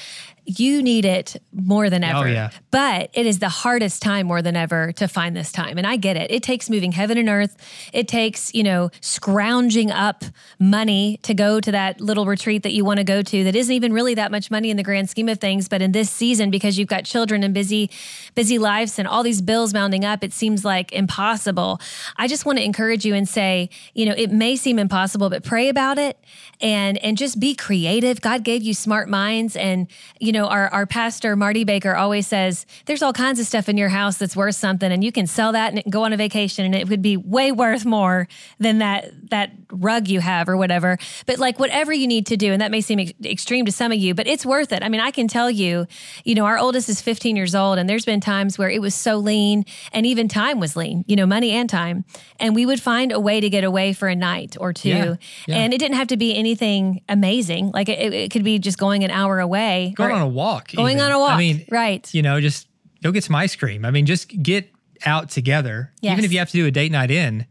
you 0.45 0.81
need 0.81 1.05
it 1.05 1.41
more 1.51 1.89
than 1.89 2.03
oh, 2.03 2.07
ever. 2.07 2.27
Oh, 2.27 2.31
yeah. 2.31 2.49
But 2.71 3.09
it 3.13 3.25
is 3.25 3.39
the 3.39 3.49
hardest 3.49 4.01
time 4.01 4.27
more 4.27 4.41
than 4.41 4.55
ever 4.55 4.91
to 4.93 5.07
find 5.07 5.35
this 5.35 5.51
time. 5.51 5.77
And 5.77 5.85
I 5.85 5.95
get 5.95 6.17
it. 6.17 6.31
It 6.31 6.43
takes 6.43 6.69
moving 6.69 6.91
heaven 6.91 7.17
and 7.17 7.29
earth. 7.29 7.55
It 7.93 8.07
takes, 8.07 8.53
you 8.53 8.63
know, 8.63 8.89
scrounging 9.01 9.91
up 9.91 10.23
money 10.59 11.19
to 11.23 11.33
go 11.33 11.59
to 11.59 11.71
that 11.71 12.01
little 12.01 12.25
retreat 12.25 12.63
that 12.63 12.73
you 12.73 12.85
want 12.85 12.97
to 12.97 13.03
go 13.03 13.21
to 13.21 13.43
that 13.43 13.55
isn't 13.55 13.73
even 13.73 13.93
really 13.93 14.15
that 14.15 14.31
much 14.31 14.51
money 14.51 14.69
in 14.69 14.77
the 14.77 14.83
grand 14.83 15.09
scheme 15.09 15.29
of 15.29 15.39
things. 15.39 15.67
But 15.67 15.81
in 15.81 15.91
this 15.91 16.09
season, 16.09 16.49
because 16.49 16.77
you've 16.77 16.87
got 16.87 17.05
children 17.05 17.43
and 17.43 17.53
busy, 17.53 17.89
busy 18.35 18.57
lives 18.57 18.99
and 18.99 19.07
all 19.07 19.23
these 19.23 19.41
bills 19.41 19.73
mounting 19.73 20.05
up, 20.05 20.23
it 20.23 20.33
seems 20.33 20.65
like 20.65 20.91
impossible. 20.91 21.79
I 22.17 22.27
just 22.27 22.45
want 22.45 22.57
to 22.57 22.63
encourage 22.63 23.05
you 23.05 23.13
and 23.13 23.27
say, 23.27 23.69
you 23.93 24.05
know, 24.05 24.13
it 24.17 24.31
may 24.31 24.55
seem 24.55 24.79
impossible, 24.79 25.29
but 25.29 25.43
pray 25.43 25.69
about 25.69 25.97
it 25.97 26.17
and 26.61 26.97
and 26.99 27.17
just 27.17 27.39
be 27.39 27.55
creative. 27.55 28.21
God 28.21 28.43
gave 28.43 28.63
you 28.63 28.73
smart 28.73 29.09
minds 29.09 29.55
and 29.55 29.87
you 30.19 30.31
know, 30.31 30.38
our 30.47 30.67
our 30.73 30.85
pastor 30.85 31.35
Marty 31.35 31.63
Baker 31.63 31.95
always 31.95 32.27
says 32.27 32.65
there's 32.85 33.01
all 33.01 33.13
kinds 33.13 33.39
of 33.39 33.45
stuff 33.45 33.69
in 33.69 33.77
your 33.77 33.89
house 33.89 34.17
that's 34.17 34.35
worth 34.35 34.55
something 34.55 34.91
and 34.91 35.03
you 35.03 35.11
can 35.11 35.27
sell 35.27 35.51
that 35.53 35.73
and 35.73 35.83
go 35.91 36.03
on 36.03 36.13
a 36.13 36.17
vacation 36.17 36.65
and 36.65 36.75
it 36.75 36.89
would 36.89 37.01
be 37.01 37.17
way 37.17 37.51
worth 37.51 37.85
more 37.85 38.27
than 38.59 38.79
that 38.79 39.11
that 39.29 39.51
rug 39.71 40.07
you 40.07 40.19
have 40.19 40.49
or 40.49 40.57
whatever. 40.57 40.97
But 41.25 41.37
like 41.39 41.59
whatever 41.59 41.93
you 41.93 42.07
need 42.07 42.25
to 42.27 42.37
do 42.37 42.51
and 42.51 42.61
that 42.61 42.71
may 42.71 42.81
seem 42.81 42.99
ex- 42.99 43.13
extreme 43.23 43.65
to 43.65 43.71
some 43.71 43.91
of 43.91 43.97
you, 43.99 44.13
but 44.15 44.27
it's 44.27 44.45
worth 44.45 44.71
it. 44.71 44.81
I 44.83 44.89
mean, 44.89 45.01
I 45.01 45.11
can 45.11 45.27
tell 45.27 45.49
you, 45.51 45.85
you 46.23 46.33
know, 46.35 46.45
our 46.45 46.57
oldest 46.57 46.89
is 46.89 47.01
15 47.01 47.35
years 47.35 47.53
old 47.53 47.77
and 47.77 47.87
there's 47.89 48.05
been 48.05 48.19
times 48.19 48.57
where 48.57 48.69
it 48.69 48.81
was 48.81 48.95
so 48.95 49.17
lean 49.17 49.65
and 49.93 50.05
even 50.05 50.27
time 50.27 50.59
was 50.59 50.75
lean, 50.75 51.05
you 51.07 51.15
know, 51.15 51.25
money 51.27 51.51
and 51.51 51.69
time. 51.69 52.03
And 52.39 52.55
we 52.55 52.65
would 52.65 52.81
find 52.81 53.11
a 53.11 53.19
way 53.19 53.39
to 53.39 53.49
get 53.49 53.63
away 53.63 53.93
for 53.93 54.07
a 54.07 54.15
night 54.15 54.55
or 54.59 54.73
two. 54.73 54.89
Yeah, 54.89 55.15
yeah. 55.47 55.55
And 55.57 55.73
it 55.73 55.77
didn't 55.77 55.97
have 55.97 56.07
to 56.07 56.17
be 56.17 56.35
anything 56.35 57.01
amazing. 57.07 57.69
Like 57.71 57.89
it, 57.89 58.13
it 58.13 58.31
could 58.31 58.43
be 58.43 58.57
just 58.59 58.77
going 58.77 59.03
an 59.03 59.11
hour 59.11 59.39
away. 59.39 59.93
Going 59.95 60.11
or- 60.11 60.18
on 60.19 60.25
a 60.25 60.29
walk. 60.29 60.71
Going 60.73 60.97
even. 60.97 61.05
on 61.05 61.11
a 61.11 61.19
walk. 61.19 61.31
I 61.31 61.37
mean, 61.37 61.65
right. 61.69 62.11
you 62.13 62.21
know, 62.21 62.39
just 62.41 62.67
go 63.03 63.11
get 63.11 63.23
some 63.23 63.35
ice 63.35 63.55
cream. 63.55 63.85
I 63.85 63.91
mean, 63.91 64.05
just 64.05 64.27
get 64.41 64.69
out 65.05 65.29
together, 65.29 65.91
Yes. 66.01 66.13
even 66.13 66.25
if 66.25 66.31
you 66.33 66.39
have 66.39 66.49
to 66.49 66.57
do 66.57 66.65
a 66.65 66.71
date 66.71 66.91
night 66.91 67.11
in. 67.11 67.45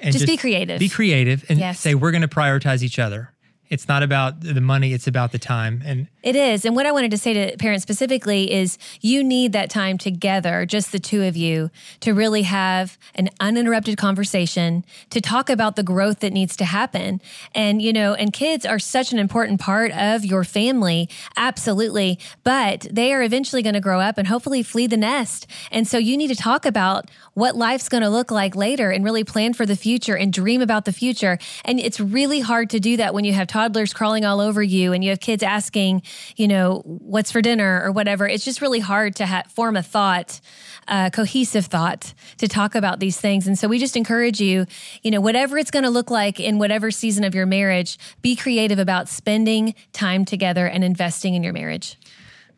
And 0.00 0.12
Just 0.12 0.26
be 0.26 0.36
creative. 0.36 0.78
Be 0.78 0.88
creative 0.88 1.44
and 1.48 1.58
Yes. 1.58 1.80
say 1.80 1.94
we're 1.94 2.10
going 2.12 2.22
to 2.22 2.28
prioritize 2.28 2.82
each 2.82 2.98
other. 2.98 3.32
It's 3.68 3.88
not 3.88 4.02
about 4.02 4.40
the 4.42 4.60
money; 4.60 4.92
it's 4.92 5.06
about 5.08 5.32
the 5.32 5.38
time. 5.38 5.82
And 5.84 6.06
It 6.26 6.34
is. 6.34 6.64
And 6.64 6.74
what 6.74 6.86
I 6.86 6.90
wanted 6.90 7.12
to 7.12 7.18
say 7.18 7.34
to 7.34 7.56
parents 7.56 7.84
specifically 7.84 8.52
is 8.52 8.78
you 9.00 9.22
need 9.22 9.52
that 9.52 9.70
time 9.70 9.96
together, 9.96 10.66
just 10.66 10.90
the 10.90 10.98
two 10.98 11.22
of 11.22 11.36
you, 11.36 11.70
to 12.00 12.14
really 12.14 12.42
have 12.42 12.98
an 13.14 13.30
uninterrupted 13.38 13.96
conversation, 13.96 14.84
to 15.10 15.20
talk 15.20 15.48
about 15.48 15.76
the 15.76 15.84
growth 15.84 16.18
that 16.20 16.32
needs 16.32 16.56
to 16.56 16.64
happen. 16.64 17.20
And, 17.54 17.80
you 17.80 17.92
know, 17.92 18.14
and 18.14 18.32
kids 18.32 18.66
are 18.66 18.80
such 18.80 19.12
an 19.12 19.20
important 19.20 19.60
part 19.60 19.92
of 19.92 20.24
your 20.24 20.42
family. 20.42 21.08
Absolutely. 21.36 22.18
But 22.42 22.88
they 22.90 23.12
are 23.12 23.22
eventually 23.22 23.62
going 23.62 23.74
to 23.74 23.80
grow 23.80 24.00
up 24.00 24.18
and 24.18 24.26
hopefully 24.26 24.64
flee 24.64 24.88
the 24.88 24.96
nest. 24.96 25.46
And 25.70 25.86
so 25.86 25.96
you 25.96 26.16
need 26.16 26.26
to 26.28 26.34
talk 26.34 26.66
about 26.66 27.08
what 27.34 27.54
life's 27.54 27.88
going 27.88 28.02
to 28.02 28.10
look 28.10 28.32
like 28.32 28.56
later 28.56 28.90
and 28.90 29.04
really 29.04 29.22
plan 29.22 29.52
for 29.52 29.64
the 29.64 29.76
future 29.76 30.16
and 30.16 30.32
dream 30.32 30.60
about 30.60 30.86
the 30.86 30.92
future. 30.92 31.38
And 31.64 31.78
it's 31.78 32.00
really 32.00 32.40
hard 32.40 32.68
to 32.70 32.80
do 32.80 32.96
that 32.96 33.14
when 33.14 33.24
you 33.24 33.32
have 33.34 33.46
toddlers 33.46 33.94
crawling 33.94 34.24
all 34.24 34.40
over 34.40 34.60
you 34.60 34.92
and 34.92 35.04
you 35.04 35.10
have 35.10 35.20
kids 35.20 35.44
asking, 35.44 36.02
you 36.36 36.48
know, 36.48 36.82
what's 36.84 37.30
for 37.30 37.42
dinner 37.42 37.82
or 37.84 37.92
whatever. 37.92 38.26
It's 38.26 38.44
just 38.44 38.60
really 38.60 38.80
hard 38.80 39.14
to 39.16 39.26
ha- 39.26 39.44
form 39.48 39.76
a 39.76 39.82
thought, 39.82 40.40
a 40.88 41.10
cohesive 41.12 41.66
thought 41.66 42.14
to 42.38 42.48
talk 42.48 42.74
about 42.74 43.00
these 43.00 43.20
things. 43.20 43.46
And 43.46 43.58
so 43.58 43.68
we 43.68 43.78
just 43.78 43.96
encourage 43.96 44.40
you, 44.40 44.66
you 45.02 45.10
know, 45.10 45.20
whatever 45.20 45.58
it's 45.58 45.70
going 45.70 45.84
to 45.84 45.90
look 45.90 46.10
like 46.10 46.40
in 46.40 46.58
whatever 46.58 46.90
season 46.90 47.24
of 47.24 47.34
your 47.34 47.46
marriage, 47.46 47.98
be 48.22 48.36
creative 48.36 48.78
about 48.78 49.08
spending 49.08 49.74
time 49.92 50.24
together 50.24 50.66
and 50.66 50.84
investing 50.84 51.34
in 51.34 51.42
your 51.42 51.52
marriage. 51.52 51.96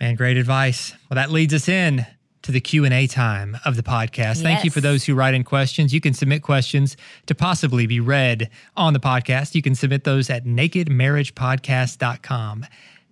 man, 0.01 0.15
great 0.15 0.37
advice. 0.37 0.93
Well, 1.09 1.17
that 1.17 1.31
leads 1.31 1.55
us 1.55 1.69
in 1.69 2.07
to 2.43 2.53
the 2.53 2.61
Q&A 2.61 3.07
time 3.09 3.57
of 3.65 3.77
the 3.77 3.83
podcast. 3.83 4.43
Thank 4.43 4.65
you 4.65 4.71
for 4.71 4.81
those 4.81 5.05
who 5.05 5.15
write 5.15 5.35
in 5.35 5.45
questions. 5.45 5.93
You 5.93 6.01
can 6.01 6.15
submit 6.15 6.43
questions 6.43 6.97
to 7.27 7.35
possibly 7.35 7.87
be 7.87 8.01
read 8.01 8.49
on 8.77 8.93
the 8.93 9.01
podcast. 9.01 9.55
You 9.55 9.63
can 9.63 9.75
submit 9.75 10.05
those 10.05 10.31
at 10.31 10.45
nakedmarriagepodcast.com. 10.45 12.67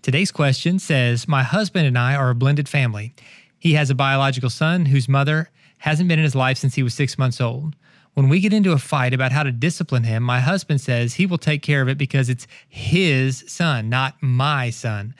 Today's 0.06 0.30
question 0.30 0.78
says, 0.78 1.26
"My 1.26 1.42
husband 1.42 1.84
and 1.84 1.98
I 1.98 2.14
are 2.14 2.30
a 2.30 2.34
blended 2.36 2.68
family. 2.68 3.12
He 3.58 3.72
has 3.72 3.90
a 3.90 3.94
biological 3.96 4.50
son 4.50 4.86
whose 4.86 5.08
mother 5.08 5.50
hasn't 5.78 6.08
been 6.08 6.20
in 6.20 6.24
his 6.24 6.36
life 6.36 6.58
since 6.58 6.76
he 6.76 6.84
was 6.84 6.94
6 6.94 7.18
months 7.18 7.40
old. 7.40 7.74
When 8.14 8.28
we 8.28 8.38
get 8.38 8.52
into 8.52 8.70
a 8.70 8.78
fight 8.78 9.12
about 9.12 9.32
how 9.32 9.42
to 9.42 9.50
discipline 9.50 10.04
him, 10.04 10.22
my 10.22 10.38
husband 10.38 10.80
says 10.80 11.14
he 11.14 11.26
will 11.26 11.38
take 11.38 11.60
care 11.60 11.82
of 11.82 11.88
it 11.88 11.98
because 11.98 12.28
it's 12.28 12.46
his 12.68 13.42
son, 13.48 13.88
not 13.88 14.14
my 14.20 14.70
son. 14.70 15.12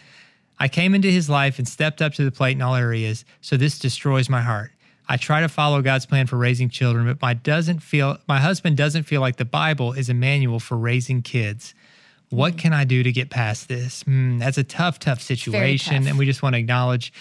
I 0.57 0.69
came 0.69 0.95
into 0.95 1.11
his 1.11 1.29
life 1.29 1.59
and 1.59 1.67
stepped 1.67 2.01
up 2.01 2.15
to 2.15 2.25
the 2.25 2.31
plate 2.31 2.55
in 2.55 2.63
all 2.63 2.77
areas, 2.77 3.25
so 3.41 3.57
this 3.57 3.81
destroys 3.81 4.29
my 4.29 4.43
heart. 4.43 4.71
I 5.09 5.17
try 5.17 5.41
to 5.41 5.49
follow 5.49 5.83
God's 5.83 6.07
plan 6.07 6.29
for 6.29 6.37
raising 6.37 6.69
children, 6.69 7.07
but 7.07 7.21
my 7.21 7.35
doesn't 7.35 7.83
feel 7.83 8.19
my 8.29 8.39
husband 8.39 8.77
doesn't 8.77 9.03
feel 9.03 9.21
like 9.21 9.39
the 9.39 9.45
Bible 9.45 9.95
is 9.95 10.09
a 10.09 10.15
manual 10.15 10.61
for 10.61 10.79
raising 10.79 11.23
kids. 11.23 11.75
What 12.31 12.59
can 12.59 12.73
I 12.73 12.85
do 12.85 13.03
to 13.03 13.13
get 13.13 13.31
past 13.31 13.69
this? 13.69 14.03
Hmm, 14.03 14.39
that's 14.39 14.59
a 14.59 14.65
tough, 14.65 14.99
tough 14.99 15.21
situation, 15.21 16.03
tough. 16.03 16.11
and 16.11 16.19
we 16.19 16.27
just 16.27 16.43
want 16.43 16.55
to 16.55 16.59
acknowledge 16.59 17.13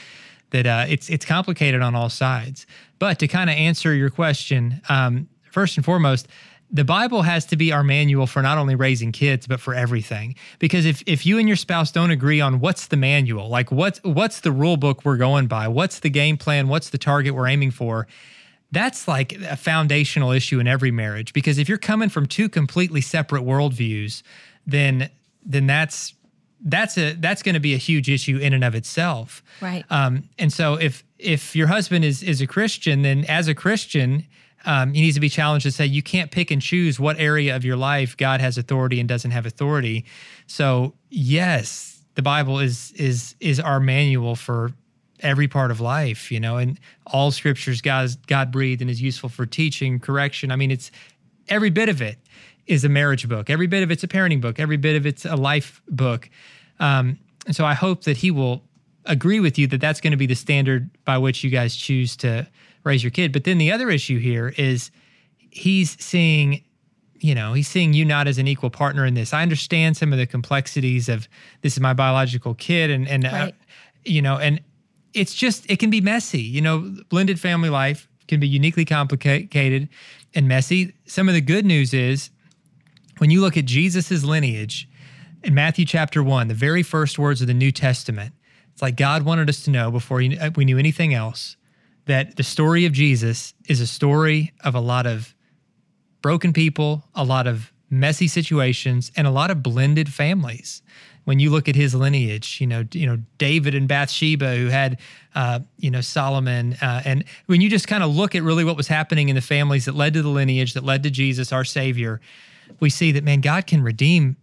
that 0.52 0.66
uh, 0.66 0.86
it's 0.88 1.10
it's 1.10 1.26
complicated 1.26 1.82
on 1.82 1.96
all 1.96 2.10
sides. 2.10 2.66
But 2.98 3.20
to 3.20 3.28
kind 3.28 3.50
of 3.50 3.56
answer 3.56 3.94
your 3.94 4.10
question, 4.10 4.82
um, 4.90 5.28
first 5.52 5.78
and 5.78 5.86
foremost, 5.86 6.28
the 6.72 6.84
Bible 6.84 7.22
has 7.22 7.46
to 7.48 7.56
be 7.56 7.72
our 7.72 7.84
manual 7.84 8.28
for 8.28 8.42
not 8.42 8.58
only 8.58 8.76
raising 8.76 9.12
kids 9.12 9.48
but 9.48 9.60
for 9.60 9.74
everything. 9.74 10.36
Because 10.60 10.86
if 10.86 11.04
if 11.06 11.26
you 11.26 11.38
and 11.38 11.48
your 11.48 11.58
spouse 11.58 11.92
don't 11.92 12.12
agree 12.12 12.42
on 12.42 12.60
what's 12.60 12.88
the 12.88 12.98
manual, 12.98 13.50
like 13.50 13.72
what's 13.72 14.00
what's 14.04 14.40
the 14.40 14.52
rule 14.52 14.78
book 14.78 15.06
we're 15.06 15.18
going 15.18 15.48
by, 15.48 15.68
what's 15.68 16.00
the 16.00 16.10
game 16.10 16.38
plan, 16.38 16.68
what's 16.68 16.90
the 16.90 16.98
target 16.98 17.36
we're 17.36 17.48
aiming 17.48 17.72
for, 17.72 18.08
that's 18.72 19.08
like 19.08 19.34
a 19.34 19.56
foundational 19.56 20.32
issue 20.32 20.60
in 20.60 20.68
every 20.68 20.92
marriage. 20.92 21.34
Because 21.34 21.58
if 21.58 21.70
you're 21.70 21.78
coming 21.78 22.10
from 22.10 22.26
two 22.26 22.50
completely 22.50 23.02
separate 23.02 23.44
worldviews, 23.44 24.24
then 24.66 25.10
then 25.46 25.68
that's 25.68 26.14
that's 26.66 26.98
a 26.98 27.14
that's 27.14 27.44
going 27.44 27.54
to 27.54 27.60
be 27.60 27.74
a 27.74 27.78
huge 27.78 28.10
issue 28.10 28.38
in 28.38 28.54
and 28.54 28.64
of 28.64 28.76
itself. 28.76 29.44
Right. 29.62 29.86
Um, 29.90 30.30
and 30.38 30.52
so 30.52 30.76
if 30.76 31.04
if 31.20 31.56
your 31.56 31.68
husband 31.68 32.04
is 32.04 32.24
is 32.24 32.42
a 32.42 32.48
Christian, 32.48 33.04
then 33.04 33.26
as 33.26 33.48
a 33.48 33.56
Christian, 33.56 34.26
um, 34.66 34.94
he 34.94 35.02
needs 35.02 35.16
to 35.16 35.22
be 35.22 35.30
challenged 35.30 35.66
to 35.66 35.72
say 35.72 35.86
you 35.86 36.02
can't 36.02 36.32
pick 36.32 36.52
and 36.52 36.62
choose 36.62 37.00
what 37.00 37.20
area 37.20 37.56
of 37.56 37.64
your 37.64 37.78
life 37.78 38.18
God 38.18 38.42
has 38.42 38.58
authority 38.58 39.00
and 39.00 39.08
doesn't 39.08 39.32
have 39.32 39.46
authority. 39.46 40.06
So 40.48 40.96
yes, 41.10 42.04
the 42.16 42.24
Bible 42.24 42.60
is 42.60 42.92
is 42.94 43.36
is 43.40 43.60
our 43.60 43.80
manual 43.80 44.36
for 44.36 44.72
every 45.20 45.48
part 45.48 45.72
of 45.72 45.80
life, 45.80 46.32
you 46.32 46.40
know, 46.40 46.58
and 46.58 46.80
all 47.06 47.32
scriptures 47.32 47.82
God 47.82 48.10
God 48.26 48.52
breathed 48.52 48.82
and 48.82 48.90
is 48.90 49.02
useful 49.02 49.30
for 49.30 49.46
teaching, 49.46 50.00
correction. 50.00 50.52
I 50.52 50.56
mean, 50.56 50.72
it's 50.72 50.90
every 51.48 51.70
bit 51.70 51.90
of 51.90 52.02
it 52.02 52.18
is 52.68 52.84
a 52.84 52.90
marriage 52.90 53.28
book. 53.28 53.50
Every 53.50 53.68
bit 53.68 53.84
of 53.84 53.92
it's 53.92 54.04
a 54.04 54.08
parenting 54.08 54.42
book. 54.42 54.60
Every 54.60 54.78
bit 54.78 54.96
of 54.96 55.06
it's 55.06 55.26
a 55.26 55.36
life 55.36 55.82
book. 55.88 56.30
Um, 56.80 57.20
and 57.46 57.56
so 57.56 57.66
I 57.66 57.74
hope 57.74 58.04
that 58.04 58.18
he 58.18 58.32
will 58.32 58.64
agree 59.06 59.40
with 59.40 59.58
you 59.58 59.68
that 59.68 59.82
that's 59.82 60.02
going 60.02 60.12
to 60.12 60.18
be 60.18 60.26
the 60.26 60.36
standard 60.36 60.90
by 61.06 61.18
which 61.18 61.44
you 61.44 61.50
guys 61.50 61.76
choose 61.76 62.16
to 62.18 62.48
raise 62.84 63.04
your 63.04 63.12
kid. 63.12 63.32
But 63.32 63.44
then 63.44 63.58
the 63.58 63.72
other 63.72 63.90
issue 63.90 64.20
here 64.20 64.54
is 64.58 64.90
he's 65.52 66.02
seeing, 66.04 66.64
you 67.20 67.36
know, 67.36 67.54
he's 67.54 67.68
seeing 67.68 67.94
you 67.94 68.04
not 68.04 68.28
as 68.28 68.38
an 68.38 68.48
equal 68.48 68.70
partner 68.70 69.06
in 69.06 69.14
this. 69.14 69.34
I 69.34 69.42
understand 69.42 69.96
some 69.96 70.12
of 70.12 70.20
the 70.20 70.26
complexities 70.26 71.08
of 71.08 71.28
this 71.62 71.74
is 71.74 71.80
my 71.80 71.94
biological 71.94 72.56
kid, 72.56 72.90
and 72.90 73.08
and 73.08 73.26
uh, 73.26 73.52
you 74.04 74.22
know, 74.22 74.38
and 74.38 74.62
it's 75.14 75.34
just 75.34 75.70
it 75.70 75.80
can 75.80 75.90
be 75.90 76.02
messy. 76.02 76.42
You 76.42 76.62
know, 76.62 76.96
blended 77.10 77.40
family 77.40 77.70
life 77.70 78.08
can 78.28 78.40
be 78.40 78.48
uniquely 78.48 78.86
complicated 78.86 79.88
and 80.34 80.48
messy. 80.48 80.94
Some 81.06 81.28
of 81.28 81.36
the 81.36 81.42
good 81.42 81.66
news 81.66 81.94
is 81.94 82.30
when 83.18 83.30
you 83.30 83.42
look 83.42 83.58
at 83.58 83.66
Jesus's 83.66 84.26
lineage 84.26 84.90
in 85.44 85.54
Matthew 85.54 85.86
chapter 85.86 86.24
1, 86.24 86.48
the 86.48 86.54
very 86.54 86.84
first 86.84 87.18
words 87.18 87.42
of 87.42 87.48
the 87.48 87.54
New 87.54 87.72
Testament, 87.72 88.34
it's 88.74 88.82
like 88.82 88.98
God 88.98 89.24
wanted 89.24 89.50
us 89.50 89.64
to 89.64 89.72
know 89.72 89.92
before 89.92 90.18
we 90.18 90.66
knew 90.66 90.78
anything 90.78 91.14
else 91.14 91.56
that 92.06 92.36
the 92.36 92.44
story 92.44 92.86
of 92.86 92.92
Jesus 92.92 93.54
is 93.68 93.82
a 93.82 93.88
story 93.88 94.54
of 94.64 94.76
a 94.76 94.80
lot 94.80 95.08
of 95.08 95.34
broken 96.22 96.54
people, 96.54 97.04
a 97.16 97.24
lot 97.24 97.48
of 97.48 97.72
messy 97.90 98.28
situations, 98.28 99.12
and 99.16 99.28
a 99.28 99.32
lot 99.32 99.50
of 99.52 99.64
blended 99.64 100.12
families. 100.12 100.82
When 101.24 101.40
you 101.40 101.50
look 101.50 101.68
at 101.68 101.76
his 101.76 101.96
lineage, 101.96 102.60
you 102.62 102.68
know, 102.68 102.84
you 102.92 103.08
know 103.08 103.18
David 103.40 103.74
and 103.74 103.88
Bathsheba, 103.88 104.58
who 104.58 104.68
had, 104.68 105.00
uh, 105.34 105.60
you 105.78 105.90
know, 105.90 106.02
Solomon, 106.02 106.74
uh, 106.82 107.02
and 107.04 107.24
when 107.48 107.62
you 107.62 107.70
just 107.70 107.88
kind 107.88 108.04
of 108.04 108.16
look 108.16 108.36
at 108.36 108.44
really 108.44 108.64
what 108.64 108.78
was 108.78 108.88
happening 108.88 109.30
in 109.30 109.36
the 109.36 109.42
families 109.42 109.86
that 109.86 109.96
led 109.96 110.14
to 110.14 110.22
the 110.22 110.30
lineage 110.30 110.74
that 110.74 110.84
led 110.84 111.02
to 111.04 111.10
Jesus, 111.10 111.52
our 111.52 111.64
Savior, 111.64 112.22
we 112.80 112.90
see 112.90 113.12
that 113.14 113.24
man, 113.24 113.42
God 113.42 113.68
can 113.68 113.82
redeem 113.82 114.38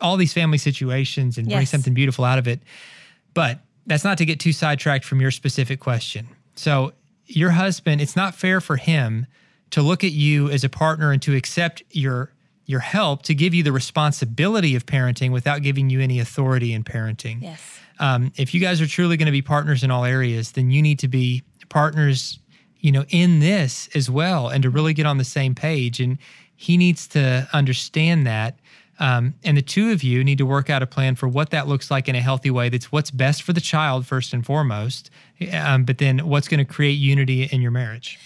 all 0.00 0.16
these 0.16 0.32
family 0.32 0.58
situations 0.58 1.38
and 1.38 1.48
bring 1.48 1.66
something 1.66 1.94
beautiful 1.94 2.24
out 2.24 2.38
of 2.38 2.46
it. 2.46 2.60
But 3.34 3.60
that's 3.86 4.04
not 4.04 4.18
to 4.18 4.24
get 4.24 4.38
too 4.38 4.52
sidetracked 4.52 5.04
from 5.04 5.20
your 5.20 5.30
specific 5.30 5.80
question. 5.80 6.28
So, 6.54 6.92
your 7.26 7.50
husband, 7.50 8.00
it's 8.00 8.16
not 8.16 8.34
fair 8.34 8.60
for 8.60 8.76
him 8.76 9.26
to 9.70 9.82
look 9.82 10.02
at 10.02 10.12
you 10.12 10.48
as 10.50 10.64
a 10.64 10.68
partner 10.68 11.12
and 11.12 11.20
to 11.22 11.36
accept 11.36 11.82
your 11.90 12.32
your 12.68 12.80
help 12.80 13.22
to 13.22 13.34
give 13.34 13.54
you 13.54 13.62
the 13.62 13.72
responsibility 13.72 14.74
of 14.76 14.84
parenting 14.84 15.32
without 15.32 15.62
giving 15.62 15.88
you 15.88 16.00
any 16.00 16.20
authority 16.20 16.74
in 16.74 16.84
parenting. 16.84 17.40
Yes. 17.40 17.60
Um, 17.98 18.30
if 18.36 18.54
you 18.54 18.60
guys 18.60 18.80
are 18.80 18.86
truly 18.86 19.16
going 19.16 19.26
to 19.26 19.32
be 19.32 19.42
partners 19.42 19.82
in 19.82 19.90
all 19.90 20.04
areas, 20.04 20.52
then 20.52 20.70
you 20.70 20.82
need 20.82 20.98
to 20.98 21.08
be 21.08 21.42
partners, 21.70 22.38
you 22.78 22.92
know, 22.92 23.06
in 23.08 23.40
this 23.40 23.88
as 23.94 24.10
well, 24.10 24.48
and 24.48 24.62
to 24.62 24.70
really 24.70 24.92
get 24.92 25.06
on 25.06 25.16
the 25.16 25.24
same 25.24 25.54
page. 25.54 25.98
And 25.98 26.18
he 26.60 26.76
needs 26.76 27.06
to 27.06 27.48
understand 27.52 28.26
that. 28.26 28.58
Um, 28.98 29.34
and 29.44 29.56
the 29.56 29.62
two 29.62 29.92
of 29.92 30.02
you 30.02 30.24
need 30.24 30.38
to 30.38 30.44
work 30.44 30.68
out 30.68 30.82
a 30.82 30.88
plan 30.88 31.14
for 31.14 31.28
what 31.28 31.50
that 31.50 31.68
looks 31.68 31.88
like 31.88 32.08
in 32.08 32.16
a 32.16 32.20
healthy 32.20 32.50
way. 32.50 32.68
That's 32.68 32.90
what's 32.90 33.12
best 33.12 33.44
for 33.44 33.52
the 33.52 33.60
child 33.60 34.06
first 34.08 34.34
and 34.34 34.44
foremost, 34.44 35.08
um, 35.52 35.84
but 35.84 35.98
then 35.98 36.28
what's 36.28 36.48
going 36.48 36.58
to 36.58 36.64
create 36.64 36.94
unity 36.94 37.44
in 37.44 37.62
your 37.62 37.70
marriage. 37.70 38.18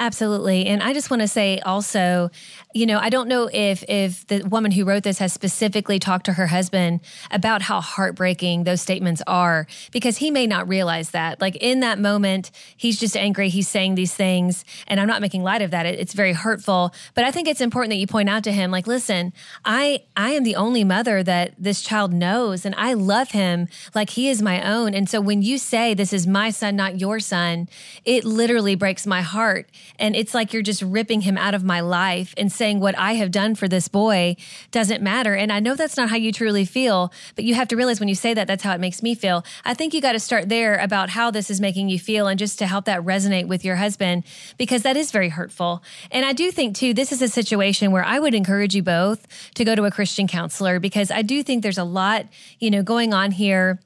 Absolutely. 0.00 0.66
And 0.66 0.80
I 0.80 0.92
just 0.92 1.10
want 1.10 1.22
to 1.22 1.28
say 1.28 1.58
also, 1.60 2.30
you 2.72 2.86
know, 2.86 2.98
I 2.98 3.08
don't 3.08 3.28
know 3.28 3.50
if 3.52 3.82
if 3.88 4.26
the 4.28 4.44
woman 4.44 4.70
who 4.70 4.84
wrote 4.84 5.02
this 5.02 5.18
has 5.18 5.32
specifically 5.32 5.98
talked 5.98 6.26
to 6.26 6.34
her 6.34 6.46
husband 6.46 7.00
about 7.32 7.62
how 7.62 7.80
heartbreaking 7.80 8.62
those 8.62 8.80
statements 8.80 9.22
are 9.26 9.66
because 9.90 10.18
he 10.18 10.30
may 10.30 10.46
not 10.46 10.68
realize 10.68 11.10
that. 11.10 11.40
Like 11.40 11.56
in 11.56 11.80
that 11.80 11.98
moment, 11.98 12.52
he's 12.76 13.00
just 13.00 13.16
angry, 13.16 13.48
he's 13.48 13.66
saying 13.66 13.96
these 13.96 14.14
things, 14.14 14.64
and 14.86 15.00
I'm 15.00 15.08
not 15.08 15.20
making 15.20 15.42
light 15.42 15.62
of 15.62 15.72
that. 15.72 15.84
It, 15.84 15.98
it's 15.98 16.12
very 16.12 16.32
hurtful, 16.32 16.94
but 17.14 17.24
I 17.24 17.32
think 17.32 17.48
it's 17.48 17.60
important 17.60 17.90
that 17.90 17.96
you 17.96 18.06
point 18.06 18.28
out 18.28 18.44
to 18.44 18.52
him 18.52 18.70
like, 18.70 18.86
"Listen, 18.86 19.32
I 19.64 20.04
I 20.16 20.30
am 20.30 20.44
the 20.44 20.54
only 20.54 20.84
mother 20.84 21.24
that 21.24 21.54
this 21.58 21.82
child 21.82 22.12
knows 22.12 22.64
and 22.64 22.74
I 22.76 22.92
love 22.92 23.32
him 23.32 23.66
like 23.96 24.10
he 24.10 24.28
is 24.28 24.42
my 24.42 24.62
own." 24.62 24.94
And 24.94 25.08
so 25.08 25.20
when 25.20 25.42
you 25.42 25.58
say 25.58 25.94
this 25.94 26.12
is 26.12 26.24
my 26.26 26.50
son, 26.50 26.76
not 26.76 27.00
your 27.00 27.18
son, 27.18 27.68
it 28.04 28.24
literally 28.24 28.76
breaks 28.76 29.06
my 29.06 29.22
heart. 29.22 29.68
And 29.98 30.16
it's 30.16 30.34
like 30.34 30.52
you're 30.52 30.62
just 30.62 30.82
ripping 30.82 31.22
him 31.22 31.38
out 31.38 31.54
of 31.54 31.64
my 31.64 31.80
life 31.80 32.34
and 32.36 32.50
saying 32.50 32.80
what 32.80 32.96
I 32.98 33.14
have 33.14 33.30
done 33.30 33.54
for 33.54 33.68
this 33.68 33.88
boy 33.88 34.36
doesn't 34.70 35.02
matter. 35.02 35.34
And 35.34 35.52
I 35.52 35.60
know 35.60 35.74
that's 35.74 35.96
not 35.96 36.10
how 36.10 36.16
you 36.16 36.32
truly 36.32 36.64
feel, 36.64 37.12
but 37.34 37.44
you 37.44 37.54
have 37.54 37.68
to 37.68 37.76
realize 37.76 38.00
when 38.00 38.08
you 38.08 38.14
say 38.14 38.34
that, 38.34 38.46
that's 38.46 38.62
how 38.62 38.74
it 38.74 38.80
makes 38.80 39.02
me 39.02 39.14
feel. 39.14 39.44
I 39.64 39.74
think 39.74 39.94
you 39.94 40.00
got 40.00 40.12
to 40.12 40.20
start 40.20 40.48
there 40.48 40.76
about 40.78 41.10
how 41.10 41.30
this 41.30 41.50
is 41.50 41.60
making 41.60 41.88
you 41.88 41.98
feel 41.98 42.26
and 42.26 42.38
just 42.38 42.58
to 42.58 42.66
help 42.66 42.84
that 42.86 43.02
resonate 43.02 43.48
with 43.48 43.64
your 43.64 43.76
husband 43.76 44.24
because 44.56 44.82
that 44.82 44.96
is 44.96 45.10
very 45.10 45.28
hurtful. 45.28 45.82
And 46.10 46.24
I 46.24 46.32
do 46.32 46.50
think, 46.50 46.76
too, 46.76 46.94
this 46.94 47.12
is 47.12 47.22
a 47.22 47.28
situation 47.28 47.92
where 47.92 48.04
I 48.04 48.18
would 48.18 48.34
encourage 48.34 48.74
you 48.74 48.82
both 48.82 49.26
to 49.54 49.64
go 49.64 49.74
to 49.74 49.84
a 49.84 49.90
Christian 49.90 50.26
counselor 50.26 50.80
because 50.80 51.10
I 51.10 51.22
do 51.22 51.42
think 51.42 51.62
there's 51.62 51.78
a 51.78 51.84
lot, 51.84 52.26
you 52.58 52.70
know, 52.70 52.82
going 52.82 53.12
on 53.12 53.30
here 53.30 53.80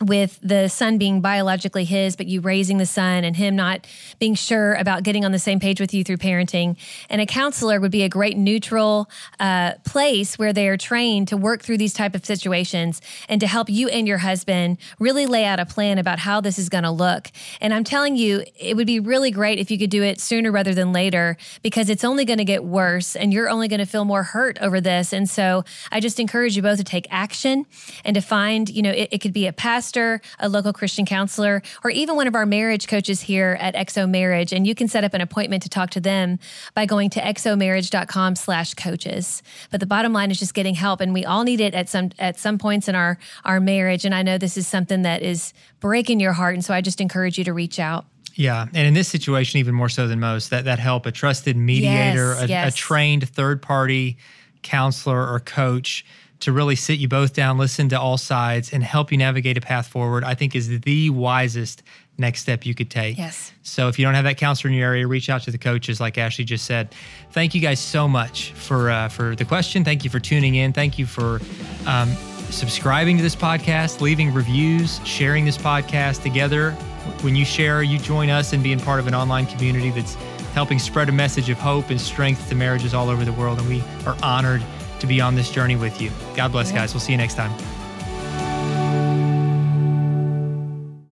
with 0.00 0.38
the 0.42 0.68
son 0.68 0.98
being 0.98 1.20
biologically 1.20 1.84
his, 1.84 2.16
but 2.16 2.26
you 2.26 2.40
raising 2.40 2.78
the 2.78 2.86
son 2.86 3.24
and 3.24 3.36
him 3.36 3.56
not 3.56 3.86
being 4.18 4.34
sure 4.34 4.74
about 4.74 5.02
getting 5.02 5.24
on 5.24 5.32
the 5.32 5.38
same 5.38 5.60
page 5.60 5.80
with 5.80 5.92
you 5.92 6.04
through 6.04 6.16
parenting. 6.16 6.76
And 7.08 7.20
a 7.20 7.26
counselor 7.26 7.80
would 7.80 7.90
be 7.90 8.02
a 8.02 8.08
great 8.08 8.36
neutral 8.36 9.10
uh, 9.40 9.74
place 9.84 10.38
where 10.38 10.52
they 10.52 10.68
are 10.68 10.76
trained 10.76 11.28
to 11.28 11.36
work 11.36 11.62
through 11.62 11.78
these 11.78 11.92
type 11.92 12.14
of 12.14 12.24
situations 12.24 13.00
and 13.28 13.40
to 13.40 13.46
help 13.46 13.68
you 13.68 13.88
and 13.88 14.06
your 14.06 14.18
husband 14.18 14.78
really 14.98 15.26
lay 15.26 15.44
out 15.44 15.60
a 15.60 15.66
plan 15.66 15.98
about 15.98 16.18
how 16.18 16.40
this 16.40 16.58
is 16.58 16.68
going 16.68 16.84
to 16.84 16.90
look. 16.90 17.28
And 17.60 17.74
I'm 17.74 17.84
telling 17.84 18.16
you, 18.16 18.44
it 18.58 18.76
would 18.76 18.86
be 18.86 19.00
really 19.00 19.30
great 19.30 19.58
if 19.58 19.70
you 19.70 19.78
could 19.78 19.90
do 19.90 20.02
it 20.02 20.20
sooner 20.20 20.50
rather 20.50 20.74
than 20.74 20.92
later 20.92 21.36
because 21.62 21.90
it's 21.90 22.04
only 22.04 22.24
going 22.24 22.38
to 22.38 22.44
get 22.44 22.64
worse 22.64 23.16
and 23.16 23.32
you're 23.32 23.48
only 23.48 23.68
going 23.68 23.80
to 23.80 23.86
feel 23.86 24.04
more 24.04 24.22
hurt 24.22 24.58
over 24.60 24.80
this. 24.80 25.12
And 25.12 25.28
so 25.28 25.64
I 25.90 26.00
just 26.00 26.20
encourage 26.20 26.56
you 26.56 26.62
both 26.62 26.78
to 26.78 26.84
take 26.84 27.06
action 27.10 27.66
and 28.04 28.14
to 28.14 28.20
find, 28.20 28.68
you 28.68 28.82
know, 28.82 28.90
it, 28.90 29.08
it 29.12 29.18
could 29.18 29.32
be 29.32 29.46
a 29.46 29.52
pastor, 29.88 30.20
a 30.38 30.48
local 30.50 30.72
Christian 30.72 31.06
counselor, 31.06 31.62
or 31.82 31.90
even 31.90 32.14
one 32.14 32.26
of 32.26 32.34
our 32.34 32.44
marriage 32.44 32.88
coaches 32.88 33.22
here 33.22 33.56
at 33.58 33.74
XO 33.74 34.08
Marriage. 34.08 34.52
And 34.52 34.66
you 34.66 34.74
can 34.74 34.86
set 34.86 35.02
up 35.02 35.14
an 35.14 35.22
appointment 35.22 35.62
to 35.62 35.70
talk 35.70 35.88
to 35.90 36.00
them 36.00 36.38
by 36.74 36.84
going 36.84 37.08
to 37.10 37.20
xomarriage.com 37.20 38.36
slash 38.36 38.74
coaches. 38.74 39.42
But 39.70 39.80
the 39.80 39.86
bottom 39.86 40.12
line 40.12 40.30
is 40.30 40.38
just 40.38 40.52
getting 40.52 40.74
help. 40.74 41.00
And 41.00 41.14
we 41.14 41.24
all 41.24 41.42
need 41.42 41.60
it 41.60 41.72
at 41.72 41.88
some 41.88 42.10
at 42.18 42.38
some 42.38 42.58
points 42.58 42.86
in 42.86 42.94
our 42.94 43.18
our 43.46 43.60
marriage. 43.60 44.04
And 44.04 44.14
I 44.14 44.22
know 44.22 44.36
this 44.36 44.58
is 44.58 44.68
something 44.68 45.02
that 45.02 45.22
is 45.22 45.54
breaking 45.80 46.20
your 46.20 46.34
heart. 46.34 46.54
And 46.54 46.62
so 46.64 46.74
I 46.74 46.82
just 46.82 47.00
encourage 47.00 47.38
you 47.38 47.44
to 47.44 47.54
reach 47.54 47.80
out. 47.80 48.04
Yeah, 48.34 48.66
and 48.72 48.86
in 48.86 48.94
this 48.94 49.08
situation, 49.08 49.58
even 49.58 49.74
more 49.74 49.88
so 49.88 50.06
than 50.06 50.20
most, 50.20 50.50
that 50.50 50.66
that 50.66 50.78
help 50.78 51.06
a 51.06 51.12
trusted 51.12 51.56
mediator, 51.56 52.34
Yes, 52.34 52.42
a, 52.42 52.48
yes. 52.48 52.74
a 52.74 52.76
trained 52.76 53.28
third 53.28 53.62
party 53.62 54.18
counselor 54.62 55.32
or 55.32 55.40
coach 55.40 56.04
to 56.40 56.52
really 56.52 56.76
sit 56.76 56.98
you 56.98 57.08
both 57.08 57.32
down, 57.32 57.58
listen 57.58 57.88
to 57.88 58.00
all 58.00 58.16
sides, 58.16 58.72
and 58.72 58.82
help 58.82 59.10
you 59.10 59.18
navigate 59.18 59.56
a 59.56 59.60
path 59.60 59.88
forward. 59.88 60.24
I 60.24 60.34
think 60.34 60.54
is 60.54 60.80
the 60.80 61.10
wisest 61.10 61.82
next 62.16 62.42
step 62.42 62.66
you 62.66 62.74
could 62.74 62.90
take. 62.90 63.16
Yes. 63.16 63.52
So 63.62 63.88
if 63.88 63.98
you 63.98 64.04
don't 64.04 64.14
have 64.14 64.24
that 64.24 64.36
counselor 64.36 64.70
in 64.70 64.76
your 64.76 64.88
area, 64.88 65.06
reach 65.06 65.30
out 65.30 65.42
to 65.42 65.50
the 65.50 65.58
coaches, 65.58 66.00
like 66.00 66.18
Ashley 66.18 66.44
just 66.44 66.64
said. 66.64 66.94
Thank 67.32 67.54
you 67.54 67.60
guys 67.60 67.80
so 67.80 68.08
much 68.08 68.52
for 68.52 68.90
uh, 68.90 69.08
for 69.08 69.34
the 69.34 69.44
question. 69.44 69.84
Thank 69.84 70.04
you 70.04 70.10
for 70.10 70.20
tuning 70.20 70.56
in. 70.56 70.72
Thank 70.72 70.98
you 70.98 71.06
for. 71.06 71.40
Um, 71.86 72.16
subscribing 72.50 73.16
to 73.16 73.22
this 73.22 73.36
podcast, 73.36 74.00
leaving 74.00 74.32
reviews, 74.32 75.00
sharing 75.06 75.44
this 75.44 75.58
podcast 75.58 76.22
together. 76.22 76.72
When 77.20 77.36
you 77.36 77.44
share, 77.44 77.82
you 77.82 77.98
join 77.98 78.30
us 78.30 78.52
in 78.52 78.62
being 78.62 78.80
part 78.80 79.00
of 79.00 79.06
an 79.06 79.14
online 79.14 79.46
community 79.46 79.90
that's 79.90 80.14
helping 80.54 80.78
spread 80.78 81.08
a 81.08 81.12
message 81.12 81.50
of 81.50 81.58
hope 81.58 81.90
and 81.90 82.00
strength 82.00 82.48
to 82.48 82.54
marriages 82.54 82.94
all 82.94 83.08
over 83.10 83.24
the 83.24 83.32
world. 83.32 83.58
And 83.58 83.68
we 83.68 83.82
are 84.06 84.16
honored 84.22 84.62
to 85.00 85.06
be 85.06 85.20
on 85.20 85.34
this 85.34 85.50
journey 85.50 85.76
with 85.76 86.00
you. 86.00 86.10
God 86.36 86.52
bless, 86.52 86.72
guys. 86.72 86.94
We'll 86.94 87.00
see 87.00 87.12
you 87.12 87.18
next 87.18 87.34
time. 87.34 87.52